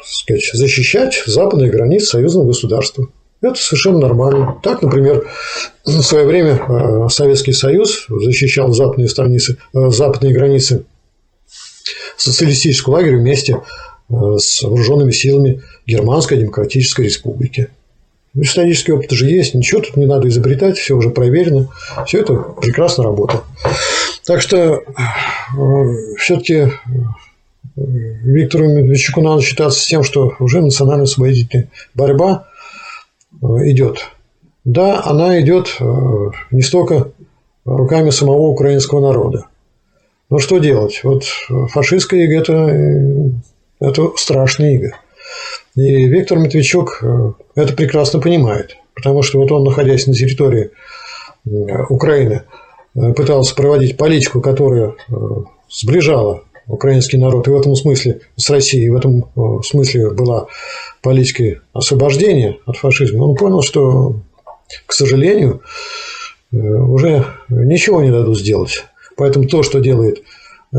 сказать, 0.04 0.48
защищать 0.52 1.22
западные 1.26 1.70
границы 1.70 2.06
союзного 2.06 2.48
государства. 2.48 3.08
Это 3.40 3.56
совершенно 3.56 3.98
нормально. 3.98 4.58
Так, 4.62 4.80
например, 4.82 5.26
в 5.84 6.02
свое 6.02 6.24
время 6.24 7.08
Советский 7.08 7.52
Союз 7.52 8.06
защищал 8.08 8.72
западные, 8.72 9.08
страницы, 9.08 9.58
западные 9.72 10.32
границы 10.32 10.86
социалистического 12.16 12.94
лагеря 12.94 13.18
вместе 13.18 13.56
э, 14.08 14.14
с 14.38 14.62
вооруженными 14.62 15.10
силами 15.10 15.62
Германской 15.86 16.38
Демократической 16.38 17.02
Республики. 17.02 17.68
Исторический 18.36 18.92
опыт 18.92 19.12
же 19.12 19.28
есть, 19.28 19.54
ничего 19.54 19.80
тут 19.80 19.96
не 19.96 20.06
надо 20.06 20.26
изобретать, 20.28 20.76
все 20.76 20.94
уже 20.94 21.10
проверено, 21.10 21.68
все 22.06 22.20
это 22.20 22.34
прекрасно 22.34 23.04
работает. 23.04 23.42
Так 24.26 24.40
что 24.40 24.56
э, 24.56 24.82
все-таки 26.18 26.54
э, 26.54 26.70
Виктору 27.76 28.66
Медведчуку 28.66 29.20
надо 29.20 29.42
считаться 29.42 29.84
тем, 29.86 30.02
что 30.02 30.32
уже 30.40 30.60
национально-освободительная 30.60 31.70
борьба 31.94 32.48
идет. 33.40 34.10
Да, 34.64 35.02
она 35.04 35.40
идет 35.40 35.76
не 36.50 36.62
столько 36.62 37.10
руками 37.64 38.10
самого 38.10 38.46
украинского 38.48 39.00
народа. 39.00 39.46
Но 40.30 40.38
что 40.38 40.58
делать? 40.58 41.00
Вот 41.04 41.24
фашистская 41.70 42.24
ига– 42.24 42.38
это, 42.40 43.32
это 43.80 44.10
страшная 44.16 44.74
ига. 44.74 44.96
И 45.76 46.04
Виктор 46.06 46.38
Матвейчук 46.38 47.00
э, 47.02 47.32
это 47.56 47.74
прекрасно 47.74 48.20
понимает, 48.20 48.76
потому 48.94 49.22
что 49.22 49.40
вот 49.40 49.50
он, 49.50 49.64
находясь 49.64 50.06
на 50.06 50.14
территории 50.14 50.70
э, 51.44 51.50
Украины, 51.88 52.42
э, 52.94 53.12
пытался 53.12 53.54
проводить 53.54 53.96
политику, 53.96 54.40
которая 54.40 54.94
сближала 55.68 56.44
украинский 56.66 57.18
народ, 57.18 57.48
и 57.48 57.50
в 57.50 57.56
этом 57.58 57.74
смысле 57.74 58.20
с 58.36 58.48
Россией, 58.50 58.90
в 58.90 58.96
этом 58.96 59.62
смысле 59.64 60.10
была 60.10 60.46
политикой 61.02 61.60
освобождения 61.72 62.58
от 62.64 62.76
фашизма, 62.76 63.24
он 63.24 63.36
понял, 63.36 63.60
что, 63.60 64.20
к 64.86 64.92
сожалению, 64.92 65.60
уже 66.52 67.26
ничего 67.50 68.02
не 68.02 68.10
дадут 68.10 68.38
сделать. 68.38 68.84
Поэтому 69.16 69.46
то, 69.46 69.62
что 69.62 69.80
делает 69.80 70.22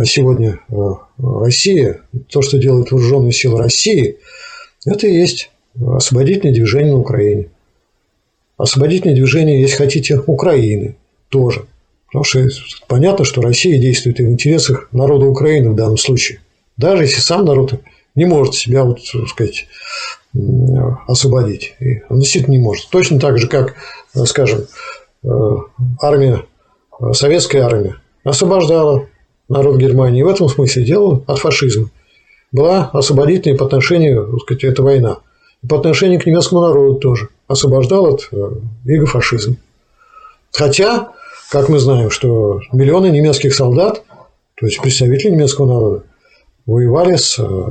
сегодня 0.03 0.59
э, 0.69 0.75
Россия, 1.17 2.01
то, 2.29 2.41
что 2.41 2.57
делают 2.57 2.91
вооруженные 2.91 3.31
силы 3.31 3.59
России, 3.59 4.17
это 4.85 5.07
и 5.07 5.13
есть 5.13 5.51
освободительное 5.79 6.53
движение 6.53 6.93
на 6.93 6.99
Украине. 6.99 7.49
Освободительное 8.57 9.15
движение, 9.15 9.61
если 9.61 9.77
хотите, 9.77 10.19
Украины 10.19 10.95
тоже. 11.29 11.65
Потому 12.07 12.23
что 12.23 12.47
понятно, 12.87 13.25
что 13.25 13.41
Россия 13.41 13.79
действует 13.79 14.19
и 14.19 14.23
в 14.23 14.29
интересах 14.29 14.89
народа 14.91 15.25
Украины 15.25 15.71
в 15.71 15.75
данном 15.75 15.97
случае. 15.97 16.39
Даже 16.77 17.03
если 17.03 17.19
сам 17.19 17.45
народ 17.45 17.79
не 18.15 18.25
может 18.25 18.55
себя, 18.55 18.83
вот, 18.83 18.99
так 19.11 19.27
сказать, 19.27 19.67
освободить. 21.07 21.75
И 21.79 22.01
он 22.09 22.19
действительно 22.19 22.53
не 22.53 22.59
может. 22.59 22.89
Точно 22.89 23.19
так 23.19 23.37
же, 23.37 23.47
как, 23.47 23.75
скажем, 24.25 24.65
э, 25.23 25.29
армия, 26.01 26.45
советская 27.11 27.63
армия 27.63 27.95
освобождала 28.23 29.07
народ 29.49 29.77
Германии. 29.77 30.21
И 30.21 30.23
в 30.23 30.27
этом 30.27 30.49
смысле 30.49 30.83
делала 30.83 31.23
от 31.27 31.39
фашизма. 31.39 31.89
Была 32.51 32.89
освободительной 32.93 33.57
по 33.57 33.65
отношению, 33.65 34.27
так 34.31 34.41
сказать, 34.41 34.63
эта 34.63 34.83
война. 34.83 35.17
И 35.63 35.67
по 35.67 35.77
отношению 35.77 36.19
к 36.19 36.25
немецкому 36.25 36.61
народу 36.61 36.95
тоже. 36.95 37.29
Освобождал 37.47 38.07
от 38.07 38.29
э, 38.31 38.51
иго 38.85 39.05
фашизма. 39.05 39.55
Хотя, 40.51 41.11
как 41.51 41.69
мы 41.69 41.79
знаем, 41.79 42.09
что 42.09 42.61
миллионы 42.71 43.07
немецких 43.07 43.53
солдат, 43.53 44.03
то 44.55 44.65
есть 44.65 44.81
представители 44.81 45.31
немецкого 45.31 45.67
народа, 45.67 46.03
воевали 46.65 47.17
с 47.17 47.37
э, 47.37 47.65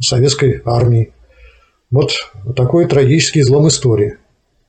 советской 0.00 0.62
армией. 0.64 1.12
Вот 1.90 2.12
такой 2.54 2.86
трагический 2.86 3.40
излом 3.40 3.68
истории, 3.68 4.18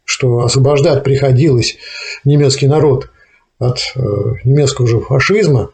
что 0.04 0.40
освобождать 0.40 1.04
приходилось 1.04 1.78
немецкий 2.26 2.68
народ– 2.68 3.10
от 3.62 3.80
э, 3.96 4.02
немецкого 4.44 4.88
же 4.88 5.00
фашизма 5.00 5.70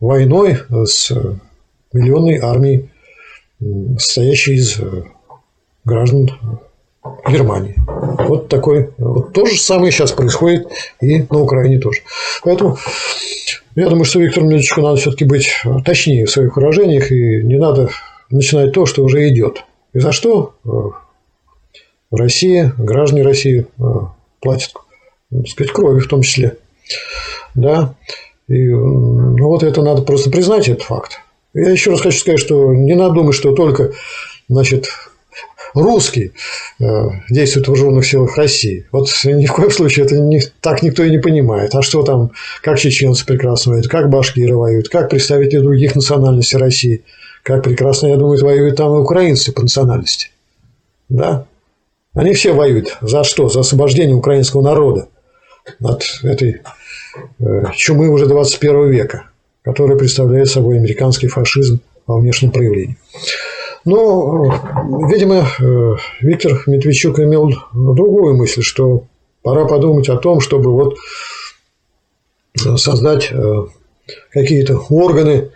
войной 0.00 0.58
с 0.84 1.12
миллионной 1.92 2.38
армией, 2.38 2.90
состоящей 3.98 4.54
из 4.54 4.78
э, 4.78 5.04
граждан 5.84 6.30
Германии. 7.28 7.74
Вот 7.86 8.48
такой, 8.48 8.90
вот 8.98 9.32
то 9.32 9.46
же 9.46 9.60
самое 9.60 9.92
сейчас 9.92 10.12
происходит 10.12 10.68
и 11.00 11.24
на 11.30 11.40
Украине 11.40 11.78
тоже. 11.78 12.00
Поэтому 12.42 12.78
я 13.74 13.88
думаю, 13.88 14.04
что 14.04 14.20
Виктору 14.20 14.46
Мельчику 14.46 14.80
надо 14.80 14.96
все-таки 14.96 15.24
быть 15.24 15.50
точнее 15.84 16.26
в 16.26 16.30
своих 16.30 16.56
выражениях 16.56 17.10
и 17.12 17.42
не 17.42 17.56
надо 17.56 17.90
начинать 18.30 18.72
то, 18.72 18.86
что 18.86 19.04
уже 19.04 19.28
идет. 19.28 19.64
И 19.92 19.98
за 19.98 20.12
что 20.12 20.54
э, 20.64 20.68
Россия, 22.10 22.72
граждане 22.78 23.22
России 23.22 23.66
платят, 24.40 24.72
так 25.30 25.48
сказать, 25.48 25.72
кровью 25.72 26.00
в 26.00 26.08
том 26.08 26.22
числе. 26.22 26.56
Да? 27.54 27.94
И, 28.50 28.66
ну, 28.66 29.46
вот 29.46 29.62
это 29.62 29.80
надо 29.80 30.02
просто 30.02 30.28
признать, 30.28 30.68
этот 30.68 30.82
факт. 30.82 31.20
Я 31.54 31.70
еще 31.70 31.92
раз 31.92 32.00
хочу 32.00 32.18
сказать, 32.18 32.40
что 32.40 32.74
не 32.74 32.94
надо 32.94 33.14
думать, 33.14 33.36
что 33.36 33.54
только 33.54 33.92
значит, 34.48 34.88
русский 35.72 36.32
э, 36.80 36.84
действует 37.28 37.66
в 37.66 37.70
вооруженных 37.70 38.04
силах 38.04 38.36
России. 38.36 38.88
Вот 38.90 39.08
ни 39.22 39.46
в 39.46 39.52
коем 39.52 39.70
случае 39.70 40.06
это 40.06 40.16
не, 40.16 40.42
так 40.60 40.82
никто 40.82 41.04
и 41.04 41.10
не 41.10 41.18
понимает. 41.18 41.76
А 41.76 41.82
что 41.82 42.02
там, 42.02 42.32
как 42.60 42.80
чеченцы 42.80 43.24
прекрасно 43.24 43.70
воюют, 43.70 43.86
как 43.86 44.10
башкиры 44.10 44.56
воюют, 44.56 44.88
как 44.88 45.10
представители 45.10 45.60
других 45.60 45.94
национальностей 45.94 46.58
России, 46.58 47.04
как 47.44 47.62
прекрасно, 47.62 48.08
я 48.08 48.16
думаю, 48.16 48.42
воюют 48.42 48.74
там 48.74 48.92
и 48.96 48.98
украинцы 48.98 49.52
по 49.52 49.62
национальности. 49.62 50.30
Да? 51.08 51.46
Они 52.14 52.34
все 52.34 52.52
воюют. 52.52 52.98
За 53.00 53.22
что? 53.22 53.48
За 53.48 53.60
освобождение 53.60 54.16
украинского 54.16 54.60
народа. 54.62 55.06
от 55.80 56.02
этой 56.24 56.62
чумы 57.74 58.08
уже 58.08 58.26
21 58.26 58.90
века, 58.90 59.30
которая 59.62 59.96
представляет 59.96 60.48
собой 60.48 60.78
американский 60.78 61.28
фашизм 61.28 61.80
во 62.06 62.18
внешнем 62.18 62.50
проявлении. 62.50 62.96
Но, 63.84 64.52
видимо, 65.08 65.46
э, 65.58 65.94
Виктор 66.20 66.62
Медведчук 66.66 67.18
имел 67.18 67.50
другую 67.72 68.36
мысль, 68.36 68.62
что 68.62 69.04
пора 69.42 69.64
подумать 69.64 70.08
о 70.08 70.16
том, 70.16 70.40
чтобы 70.40 70.72
вот 70.72 70.96
создать 72.76 73.32
какие-то 74.30 74.76
органы 74.90 75.50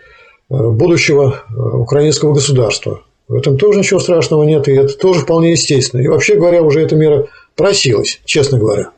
будущего 0.49 1.43
украинского 1.51 2.33
государства. 2.33 3.01
В 3.27 3.35
этом 3.35 3.57
тоже 3.57 3.79
ничего 3.79 3.99
страшного 3.99 4.43
нет, 4.43 4.67
и 4.67 4.73
это 4.73 4.95
тоже 4.97 5.21
вполне 5.21 5.51
естественно. 5.51 6.01
И 6.01 6.07
вообще 6.07 6.35
говоря, 6.35 6.61
уже 6.61 6.81
эта 6.81 6.95
мера 6.95 7.27
просилась, 7.55 8.21
честно 8.25 8.59
говоря. 8.59 8.91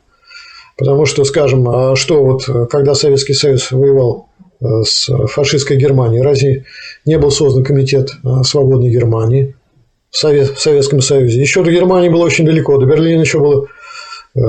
Потому 0.78 1.06
что, 1.06 1.24
скажем, 1.24 1.68
а 1.68 1.96
что 1.96 2.24
вот, 2.24 2.70
когда 2.70 2.94
Советский 2.94 3.34
Союз 3.34 3.72
воевал 3.72 4.30
э, 4.62 4.84
с 4.84 5.10
фашистской 5.28 5.76
Германией, 5.76 6.22
разве 6.22 6.66
не 7.04 7.18
был 7.18 7.32
создан 7.32 7.64
комитет 7.64 8.12
э, 8.24 8.44
свободной 8.44 8.92
Германии 8.92 9.56
в, 10.12 10.22
Советском 10.22 11.02
Союзе? 11.02 11.42
Еще 11.42 11.64
до 11.64 11.72
Германии 11.72 12.10
было 12.10 12.24
очень 12.24 12.46
далеко, 12.46 12.78
до 12.78 12.86
Берлина 12.86 13.22
еще 13.22 13.40
было 13.40 13.66
э, 14.36 14.40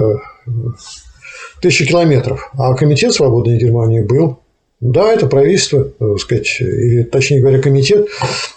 тысячи 1.63 1.87
километров, 1.87 2.51
а 2.53 2.75
комитет 2.75 3.15
свободной 3.15 3.57
Германии 3.57 4.03
был 4.03 4.41
да, 4.81 5.13
это 5.13 5.27
правительство, 5.27 5.85
так 5.85 6.21
сказать, 6.21 6.61
или 6.61 7.03
точнее 7.03 7.41
говоря, 7.41 7.61
комитет, 7.61 8.07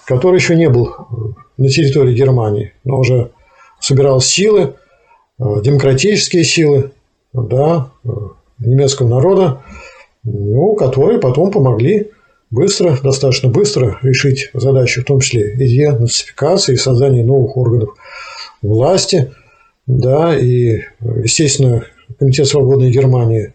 который 0.05 0.35
еще 0.35 0.55
не 0.55 0.69
был 0.69 0.93
на 1.57 1.67
территории 1.67 2.13
Германии, 2.13 2.73
но 2.83 2.99
уже 2.99 3.31
собирал 3.79 4.21
силы, 4.21 4.75
демократические 5.39 6.43
силы, 6.43 6.91
да, 7.33 7.91
немецкого 8.59 9.07
народа, 9.07 9.61
ну, 10.23 10.75
которые 10.75 11.19
потом 11.19 11.51
помогли 11.51 12.11
быстро, 12.49 12.97
достаточно 13.01 13.49
быстро 13.49 13.97
решить 14.01 14.49
задачу, 14.53 15.01
в 15.01 15.05
том 15.05 15.19
числе 15.19 15.53
и 15.53 15.67
денацификации, 15.67 16.73
и 16.73 16.77
создания 16.77 17.23
новых 17.23 17.57
органов 17.57 17.95
власти, 18.61 19.33
да, 19.87 20.37
и, 20.37 20.81
естественно, 21.23 21.85
Комитет 22.19 22.47
свободной 22.47 22.91
Германии 22.91 23.53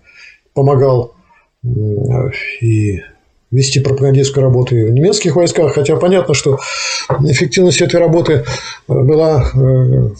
помогал 0.55 1.15
и 1.63 3.01
вести 3.51 3.81
пропагандистскую 3.81 4.43
работу 4.45 4.77
и 4.77 4.85
в 4.85 4.93
немецких 4.93 5.37
войсках, 5.37 5.75
хотя 5.75 5.97
понятно, 5.97 6.35
что 6.35 6.59
эффективность 7.21 7.81
этой 7.81 8.01
работы 8.01 8.45
была, 8.89 9.51
э, 9.55 10.11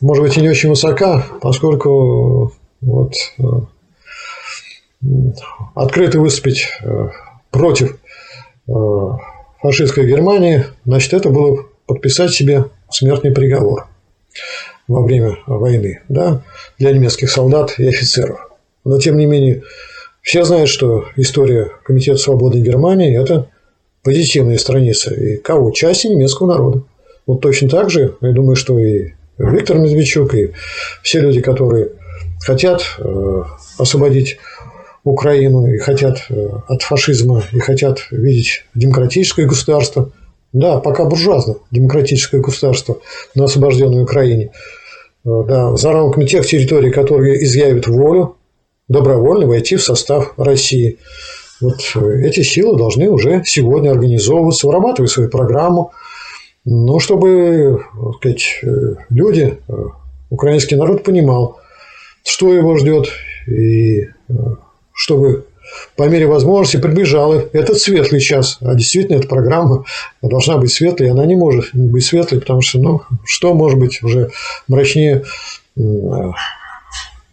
может 0.00 0.22
быть, 0.22 0.36
и 0.36 0.40
не 0.40 0.48
очень 0.48 0.68
высока, 0.68 1.26
поскольку 1.40 2.52
вот, 2.86 3.14
э, 3.38 3.42
открыто 5.74 6.20
выступить 6.20 6.68
э, 6.82 7.08
против 7.50 7.98
фашистской 9.60 10.08
Германии, 10.08 10.64
значит, 10.84 11.12
это 11.12 11.30
было 11.30 11.66
подписать 11.86 12.32
себе 12.32 12.64
смертный 12.90 13.30
приговор 13.30 13.86
во 14.88 15.02
время 15.02 15.38
войны 15.46 16.02
да, 16.08 16.42
для 16.78 16.92
немецких 16.92 17.30
солдат 17.30 17.78
и 17.78 17.86
офицеров. 17.86 18.50
Но, 18.84 18.98
тем 18.98 19.16
не 19.18 19.26
менее, 19.26 19.62
все 20.20 20.42
знают, 20.42 20.68
что 20.68 21.06
история 21.16 21.70
Комитета 21.84 22.18
свободной 22.18 22.60
Германии– 22.60 23.20
это 23.22 23.48
позитивная 24.02 24.58
страница. 24.58 25.14
И 25.14 25.36
кого? 25.36 25.70
Части 25.70 26.08
немецкого 26.08 26.48
народа. 26.52 26.82
Вот 27.26 27.40
точно 27.40 27.68
так 27.68 27.90
же, 27.90 28.16
я 28.20 28.32
думаю, 28.32 28.56
что 28.56 28.78
и 28.78 29.12
Виктор 29.38 29.78
Медведчук, 29.78 30.34
и 30.34 30.52
все 31.02 31.20
люди, 31.20 31.40
которые 31.40 31.90
хотят 32.46 32.82
э, 32.98 33.42
освободить 33.76 34.38
Украину 35.02 35.66
и 35.66 35.78
хотят 35.78 36.18
э, 36.30 36.48
от 36.68 36.82
фашизма, 36.82 37.42
и 37.52 37.58
хотят 37.58 38.06
видеть 38.12 38.64
демократическое 38.74 39.46
государство, 39.46 40.10
да, 40.52 40.78
пока 40.78 41.04
буржуазно 41.04 41.56
демократическое 41.72 42.40
государство 42.40 42.98
на 43.34 43.44
освобожденной 43.44 44.02
Украине, 44.02 44.52
э, 45.24 45.28
да, 45.48 45.76
за 45.76 45.92
рамками 45.92 46.24
тех 46.24 46.46
территорий, 46.46 46.92
которые 46.92 47.42
изъявят 47.44 47.88
волю, 47.88 48.36
добровольно 48.86 49.48
войти 49.48 49.74
в 49.74 49.82
состав 49.82 50.34
России. 50.36 50.98
Вот 51.60 51.80
эти 51.96 52.42
силы 52.42 52.78
должны 52.78 53.08
уже 53.08 53.42
сегодня 53.44 53.90
организовываться, 53.90 54.68
вырабатывать 54.68 55.10
свою 55.10 55.30
программу, 55.30 55.90
ну, 56.64 57.00
чтобы 57.00 57.80
так 57.92 58.16
сказать, 58.16 58.60
люди, 59.08 59.58
украинский 60.30 60.76
народ 60.76 61.02
понимал, 61.02 61.58
что 62.26 62.52
его 62.52 62.76
ждет, 62.76 63.08
и 63.46 64.08
чтобы 64.92 65.46
по 65.96 66.08
мере 66.08 66.26
возможности 66.26 66.78
приближал 66.78 67.34
этот 67.34 67.78
светлый 67.78 68.20
час. 68.20 68.58
А 68.60 68.74
действительно, 68.74 69.16
эта 69.16 69.28
программа 69.28 69.84
должна 70.22 70.58
быть 70.58 70.72
светлой, 70.72 71.10
она 71.10 71.24
не 71.26 71.36
может 71.36 71.74
не 71.74 71.88
быть 71.88 72.04
светлой, 72.04 72.40
потому 72.40 72.60
что, 72.60 72.78
ну, 72.78 73.02
что 73.24 73.54
может 73.54 73.78
быть 73.78 74.02
уже 74.02 74.30
мрачнее 74.68 75.24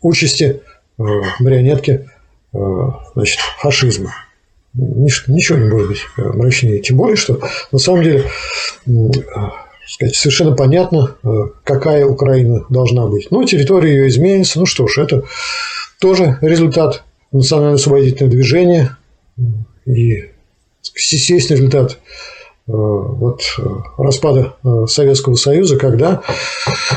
участи 0.02 0.62
Э, 1.00 1.04
марионетки 1.40 2.08
э, 2.54 2.58
значит, 3.16 3.40
фашизма. 3.60 4.14
Ничего 4.76 5.58
не 5.58 5.70
может 5.70 5.88
быть 5.88 6.02
э, 6.18 6.22
мрачнее. 6.22 6.80
Тем 6.80 6.98
более, 6.98 7.16
что 7.16 7.40
на 7.72 7.80
самом 7.80 8.04
деле 8.04 8.26
сказать, 9.88 10.16
совершенно 10.16 10.54
понятно, 10.54 11.16
какая 11.64 12.06
Украина 12.06 12.66
должна 12.70 13.06
быть. 13.08 13.28
Ну, 13.32 13.44
территория 13.44 13.94
ее 13.94 14.08
изменится. 14.08 14.60
Ну 14.60 14.66
что 14.66 14.88
ж, 14.88 15.00
это 15.00 15.24
тоже 16.00 16.38
результат 16.42 17.04
национально-освободительного 17.32 18.32
движения 18.32 18.98
и 19.86 20.30
естественный 20.96 21.58
результат 21.58 21.98
вот 22.66 23.42
распада 23.98 24.56
Советского 24.88 25.36
Союза, 25.36 25.78
когда 25.78 26.22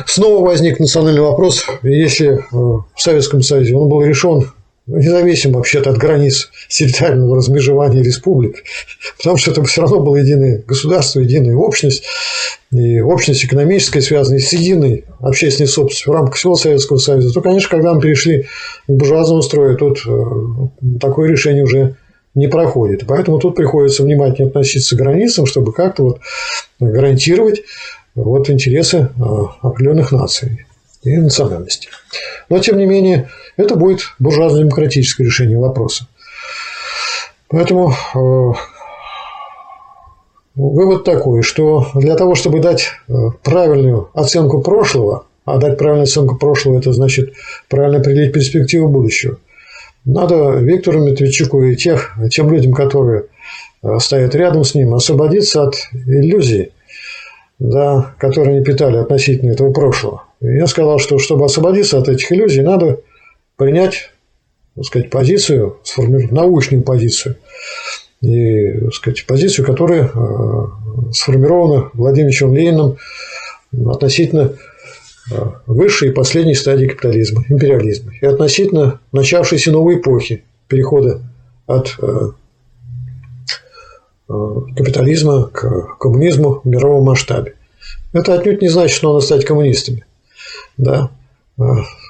снова 0.07 0.45
возник 0.45 0.79
национальный 0.79 1.23
вопрос, 1.23 1.65
если 1.83 2.45
в 2.53 2.85
Советском 2.97 3.43
Союзе 3.43 3.75
он 3.75 3.89
был 3.89 4.05
решен 4.05 4.53
независимо 4.87 5.59
вообще-то 5.59 5.91
от 5.91 5.99
границ 5.99 6.51
территориального 6.69 7.37
размежевания 7.37 8.03
республик, 8.03 8.63
потому 9.19 9.37
что 9.37 9.51
это 9.51 9.63
все 9.65 9.83
равно 9.83 10.01
было 10.01 10.17
единое 10.17 10.63
государство, 10.67 11.21
единая 11.21 11.57
общность, 11.57 12.05
и 12.73 13.01
общность 13.01 13.45
экономическая, 13.45 14.01
связанная 14.01 14.41
с 14.41 14.53
единой 14.53 15.05
общественной 15.21 15.69
собственностью 15.69 16.13
в 16.13 16.17
рамках 16.17 16.37
всего 16.37 16.57
Советского 16.57 16.99
Союза, 16.99 17.33
то, 17.33 17.41
конечно, 17.41 17.71
когда 17.71 17.95
мы 17.95 18.01
перешли 18.01 18.43
к 18.87 18.91
буржуазному 18.93 19.43
строю, 19.43 19.77
тут 19.77 20.01
э, 20.07 20.99
такое 21.01 21.31
решение 21.31 21.65
уже 21.65 21.97
не 22.35 22.49
проходит. 22.49 23.05
Поэтому 23.07 23.39
тут 23.39 23.57
приходится 23.57 24.03
внимательно 24.03 24.49
относиться 24.49 24.95
к 24.95 24.99
границам, 24.99 25.47
чтобы 25.47 25.73
как-то 25.73 26.03
вот 26.03 26.21
гарантировать 26.79 27.63
вот 28.15 28.51
интересы 28.51 29.11
а, 29.19 29.69
определенных 29.69 30.13
наций 30.13 30.66
и 31.11 31.17
национальностей. 31.17 31.91
Но, 32.49 32.59
тем 32.59 32.79
не 32.79 32.87
менее, 32.87 33.29
это 33.57 33.77
будет 33.77 34.01
буржуазно-демократическое 34.19 35.25
решение 35.25 35.59
вопроса. 35.59 36.07
Поэтому 37.49 37.93
э, 37.93 38.53
вывод 40.55 41.05
такой, 41.05 41.43
что 41.43 41.87
для 41.95 42.17
того, 42.17 42.35
чтобы 42.35 42.61
дать 42.61 42.91
э, 43.09 43.13
правильную 43.43 44.11
оценку 44.15 44.61
прошлого, 44.63 45.27
а 45.45 45.59
дать 45.59 45.79
правильную 45.79 46.05
оценку 46.05 46.37
прошлого– 46.37 46.79
это 46.79 46.93
значит 46.93 47.35
правильно 47.69 47.99
определить 47.99 48.33
перспективу 48.33 48.89
будущего, 48.89 49.39
надо 50.07 50.59
Виктору 50.61 51.01
Медведчуку 51.01 51.65
и 51.65 51.75
тех, 51.75 52.17
тем 52.31 52.53
людям, 52.53 52.73
которые 52.73 53.25
э, 53.83 53.99
стоят 53.99 54.37
рядом 54.37 54.63
с 54.63 54.75
ним, 54.75 54.95
освободиться 54.95 55.65
от 55.65 55.75
иллюзий, 55.93 56.73
да, 57.59 58.15
которые 58.19 58.57
они 58.57 58.65
питали 58.65 58.99
относительно 58.99 59.51
этого 59.51 59.73
прошлого. 59.73 60.26
Я 60.41 60.67
сказал, 60.67 60.99
что 60.99 61.19
чтобы 61.19 61.45
освободиться 61.45 61.99
от 61.99 62.09
этих 62.09 62.31
иллюзий, 62.33 62.63
надо 62.63 63.01
принять 63.57 64.11
так 64.75 64.85
сказать, 64.85 65.11
позицию, 65.11 65.79
сформировать 65.85 66.33
научную 66.33 66.83
позицию. 66.83 67.37
И 68.21 68.73
так 68.73 68.95
сказать, 68.95 69.27
позицию, 69.27 69.65
которая 69.65 70.05
э, 70.05 70.11
сформирована 71.13 71.91
Владимиром 71.95 72.55
Лениным 72.55 72.97
относительно 73.91 74.53
э, 75.33 75.35
высшей 75.67 76.11
и 76.11 76.13
последней 76.13 76.55
стадии 76.55 76.87
капитализма, 76.87 77.45
империализма, 77.49 78.13
и 78.21 78.27
относительно 78.27 79.01
начавшейся 79.13 79.73
новой 79.73 79.97
эпохи 79.97 80.45
перехода 80.69 81.23
от 81.67 81.97
Э, 84.29 84.35
капитализма 84.77 85.45
к 85.45 85.99
коммунизму 85.99 86.61
в 86.65 86.65
мировом 86.65 87.05
масштабе. 87.05 87.55
Это 88.13 88.35
отнюдь 88.35 88.61
не 88.61 88.69
значит, 88.69 88.97
что 88.97 89.13
надо 89.13 89.25
стать 89.25 89.45
коммунистами. 89.45 90.05
Да? 90.77 91.11
Э, 91.59 91.63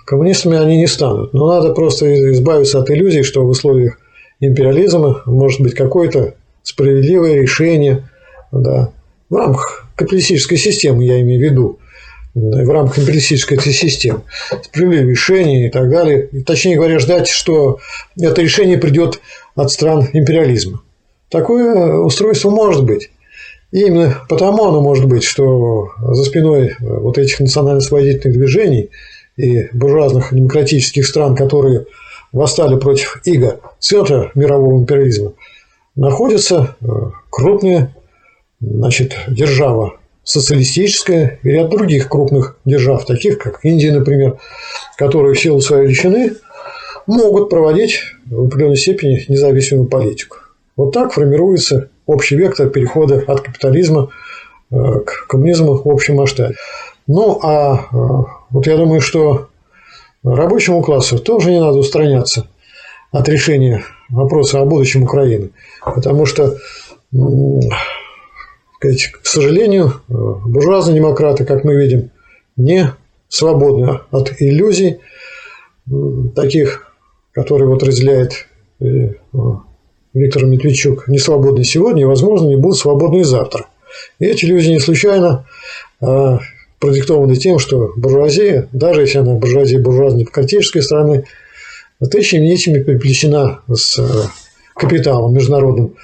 коммунистами 0.05 0.59
они 0.59 0.78
не 0.78 0.86
станут. 0.86 1.32
Но 1.32 1.49
надо 1.49 1.72
просто 1.72 2.32
избавиться 2.32 2.78
от 2.78 2.90
иллюзий, 2.90 3.22
что 3.22 3.44
в 3.44 3.49
условиях 3.49 3.99
империализма 4.40 5.22
может 5.26 5.61
быть 5.61 5.74
какое-то 5.74 6.34
справедливое 6.62 7.42
решение 7.42 8.09
да, 8.53 8.92
в 9.30 9.36
рамках 9.36 9.88
капиталистической 9.94 10.57
системы, 10.57 11.05
я 11.05 11.20
имею 11.20 11.40
в 11.40 11.42
виду, 11.42 11.78
в 12.34 12.70
рамках 12.70 12.99
империалистической 12.99 13.57
этой 13.57 13.72
системы, 13.72 14.22
справедливые 14.62 15.11
решения 15.11 15.68
и 15.68 15.70
так 15.70 15.88
далее. 15.88 16.28
Точнее 16.44 16.76
говоря, 16.76 16.99
ждать, 16.99 17.28
что 17.28 17.78
это 18.20 18.42
решение 18.42 18.78
придет 18.78 19.20
от 19.55 19.70
стран 19.70 20.07
империализма. 20.12 20.82
Такое 21.30 21.94
устройство 21.97 22.51
может 22.51 22.84
быть. 22.84 23.11
И 23.72 23.80
именно 23.80 24.22
потому 24.28 24.66
оно 24.66 24.80
может 24.80 25.06
быть, 25.06 25.24
что 25.24 25.90
за 26.00 26.24
спиной 26.24 26.76
вот 26.80 27.18
этих 27.18 27.40
национально-освободительных 27.40 28.36
движений 28.36 28.90
и 29.36 29.68
буржуазных 29.72 30.32
демократических 30.32 31.06
стран, 31.06 31.34
которые 31.36 31.86
восстали 32.32 32.76
против 32.76 33.20
иго 33.24 33.60
центра 33.78 34.30
мирового 34.34 34.78
империализма, 34.78 35.32
находится 35.94 36.76
э, 36.80 36.86
крупная 37.30 37.94
значит, 38.60 39.16
держава 39.28 39.98
социалистическая 40.22 41.38
и 41.42 41.48
ряд 41.48 41.70
других 41.70 42.08
крупных 42.08 42.58
держав, 42.64 43.06
таких 43.06 43.38
как 43.38 43.60
Индия, 43.64 43.92
например, 43.92 44.38
которые 44.96 45.34
в 45.34 45.40
силу 45.40 45.60
своей 45.60 45.86
величины 45.86 46.32
могут 47.06 47.48
проводить 47.48 48.00
в 48.26 48.46
определенной 48.46 48.76
степени 48.76 49.24
независимую 49.28 49.88
политику. 49.88 50.38
Вот 50.76 50.92
так 50.92 51.12
формируется 51.12 51.90
общий 52.07 52.36
вектор 52.36 52.68
перехода 52.70 53.22
от 53.26 53.40
капитализма 53.40 54.11
э, 54.70 54.76
к 55.04 55.26
коммунизму 55.28 55.74
в 55.74 55.88
общем 55.88 56.16
масштабе. 56.16 56.54
Ну, 57.07 57.40
а 57.42 57.76
э, 57.76 57.96
вот 58.50 58.66
я 58.66 58.76
думаю, 58.76 59.00
что 59.00 59.48
рабочему 60.22 60.82
классу 60.82 61.18
тоже 61.18 61.50
не 61.50 61.61
надо 61.61 61.78
устраняться 61.78 62.48
от 63.12 63.28
решения 63.28 63.84
вопроса 64.09 64.61
о 64.61 64.64
будущем 64.64 65.02
Украины, 65.04 65.50
потому 65.80 66.26
что 66.26 66.57
к 68.80 69.26
сожалению, 69.26 69.86
э, 69.86 70.12
буржуазные 70.12 70.96
демократы, 70.96 71.44
как 71.44 71.64
мы 71.64 71.76
видим, 71.76 72.11
не 72.57 72.92
свободны 73.28 74.00
от 74.11 74.40
иллюзий, 74.40 75.00
таких, 76.34 76.92
которые 77.32 77.68
вот 77.68 77.82
разделяет 77.82 78.48
Виктор 80.16 80.46
Медведчук, 80.46 81.08
не 81.08 81.18
свободны 81.18 81.62
сегодня 81.62 82.02
и, 82.02 82.06
возможно, 82.06 82.48
не 82.48 82.56
будут 82.56 82.78
свободны 82.78 83.22
завтра. 83.22 83.66
И 84.18 84.24
эти 84.24 84.46
иллюзии 84.46 84.70
не 84.70 84.80
случайно 84.80 85.46
а 86.00 86.40
продиктованы 86.78 87.36
тем, 87.36 87.58
что 87.58 87.92
буржуазия, 87.96 88.68
даже 88.72 89.02
если 89.02 89.18
она 89.18 89.34
буржуазия 89.34 89.78
буржуазно-демократической 89.78 90.80
страны, 90.80 91.24
тысячами 92.10 92.46
нитями 92.46 92.82
переплетена 92.82 93.60
с 93.72 93.98
капиталом 94.74 95.34
международным 95.34 95.96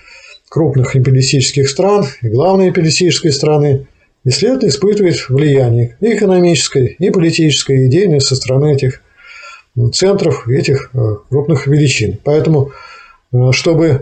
крупных 0.49 0.95
империалистических 0.95 1.69
стран 1.69 2.07
и 2.21 2.29
главной 2.29 2.69
империалистической 2.69 3.33
страны, 3.33 3.87
и, 4.25 4.31
следовательно, 4.31 4.71
испытывает 4.71 5.29
влияние 5.29 5.97
и 6.01 6.15
экономическое, 6.15 6.87
и 6.99 7.11
политическое, 7.11 7.83
и 7.83 7.87
идейное 7.87 8.21
со 8.21 8.37
стороны 8.37 8.75
этих 8.75 9.03
центров, 9.93 10.47
этих 10.49 10.91
э, 10.93 10.99
крупных 11.29 11.67
величин. 11.67 12.19
Поэтому, 12.23 12.69
э, 12.69 12.92
чтобы 13.53 13.87
э, 13.89 13.99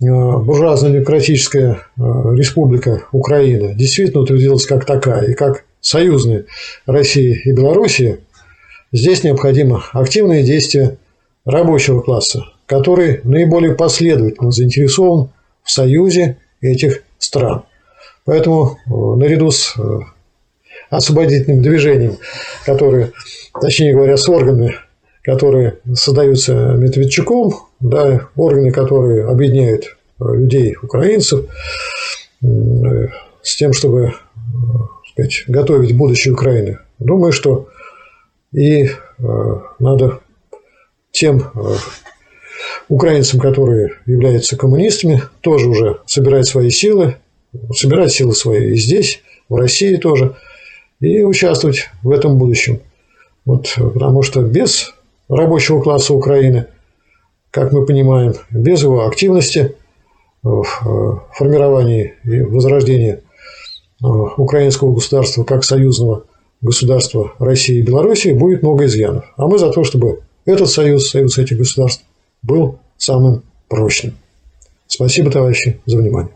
буржуазно-демократическая 0.00 1.80
республика 1.96 3.04
Украина 3.12 3.74
действительно 3.74 4.22
утвердилась 4.22 4.66
как 4.66 4.84
такая 4.84 5.24
и 5.24 5.34
как 5.34 5.64
союзные 5.80 6.46
России 6.86 7.40
и 7.44 7.52
Белоруссии, 7.52 8.20
здесь 8.92 9.24
необходимо 9.24 9.84
активное 9.92 10.42
действие 10.42 10.98
рабочего 11.44 12.00
класса, 12.00 12.44
который 12.66 13.20
наиболее 13.24 13.74
последовательно 13.74 14.50
заинтересован 14.50 15.30
в 15.62 15.70
союзе 15.70 16.38
этих 16.60 17.02
стран. 17.18 17.64
Поэтому 18.24 18.76
э, 18.86 18.90
наряду 18.90 19.50
с 19.50 19.74
э, 19.78 19.98
освободительным 20.90 21.62
движением, 21.62 22.18
которые, 22.64 23.12
точнее 23.60 23.94
говоря, 23.94 24.16
с 24.16 24.28
органами, 24.28 24.74
которые 25.22 25.78
создаются 25.94 26.52
Медведчуком, 26.52 27.54
да, 27.80 28.28
органы, 28.36 28.70
которые 28.70 29.26
объединяют 29.26 29.96
э, 30.20 30.24
людей, 30.34 30.76
украинцев, 30.82 31.46
с 32.42 33.56
тем, 33.56 33.74
чтобы 33.74 34.14
сказать, 35.12 35.44
готовить 35.46 35.96
будущее 35.96 36.32
Украины. 36.32 36.78
Думаю, 36.98 37.32
что 37.32 37.68
и 38.52 38.88
надо 39.78 40.20
тем 41.10 41.44
украинцам, 42.88 43.40
которые 43.40 43.92
являются 44.06 44.56
коммунистами, 44.56 45.22
тоже 45.42 45.68
уже 45.68 45.98
собирать 46.06 46.46
свои 46.46 46.70
силы, 46.70 47.16
собирать 47.74 48.12
силы 48.12 48.34
свои 48.34 48.72
и 48.72 48.76
здесь, 48.76 49.22
в 49.48 49.56
России 49.56 49.96
тоже, 49.96 50.36
и 51.00 51.22
участвовать 51.22 51.90
в 52.02 52.10
этом 52.10 52.38
будущем. 52.38 52.80
Вот, 53.44 53.74
потому 53.76 54.22
что 54.22 54.42
без 54.42 54.94
рабочего 55.28 55.82
класса 55.82 56.14
Украины, 56.14 56.66
как 57.50 57.72
мы 57.72 57.84
понимаем, 57.84 58.34
без 58.50 58.82
его 58.82 59.06
активности 59.06 59.74
в 60.42 60.64
э, 60.64 61.34
формировании 61.34 62.14
и 62.24 62.40
возрождении 62.42 63.12
э, 63.12 64.06
украинского 64.06 64.92
государства 64.94 65.44
как 65.44 65.64
союзного 65.64 66.24
государства 66.60 67.32
России 67.38 67.78
и 67.78 67.82
Белоруссии 67.82 68.32
будет 68.32 68.62
много 68.62 68.86
изъянов. 68.86 69.24
А 69.36 69.46
мы 69.46 69.58
за 69.58 69.70
то, 69.70 69.84
чтобы 69.84 70.20
этот 70.44 70.68
союз, 70.68 71.10
союз 71.10 71.38
этих 71.38 71.58
государств 71.58 72.04
был 72.42 72.78
самым 72.96 73.42
прочным. 73.68 74.14
Спасибо, 74.86 75.30
товарищи, 75.30 75.80
за 75.86 75.98
внимание. 75.98 76.32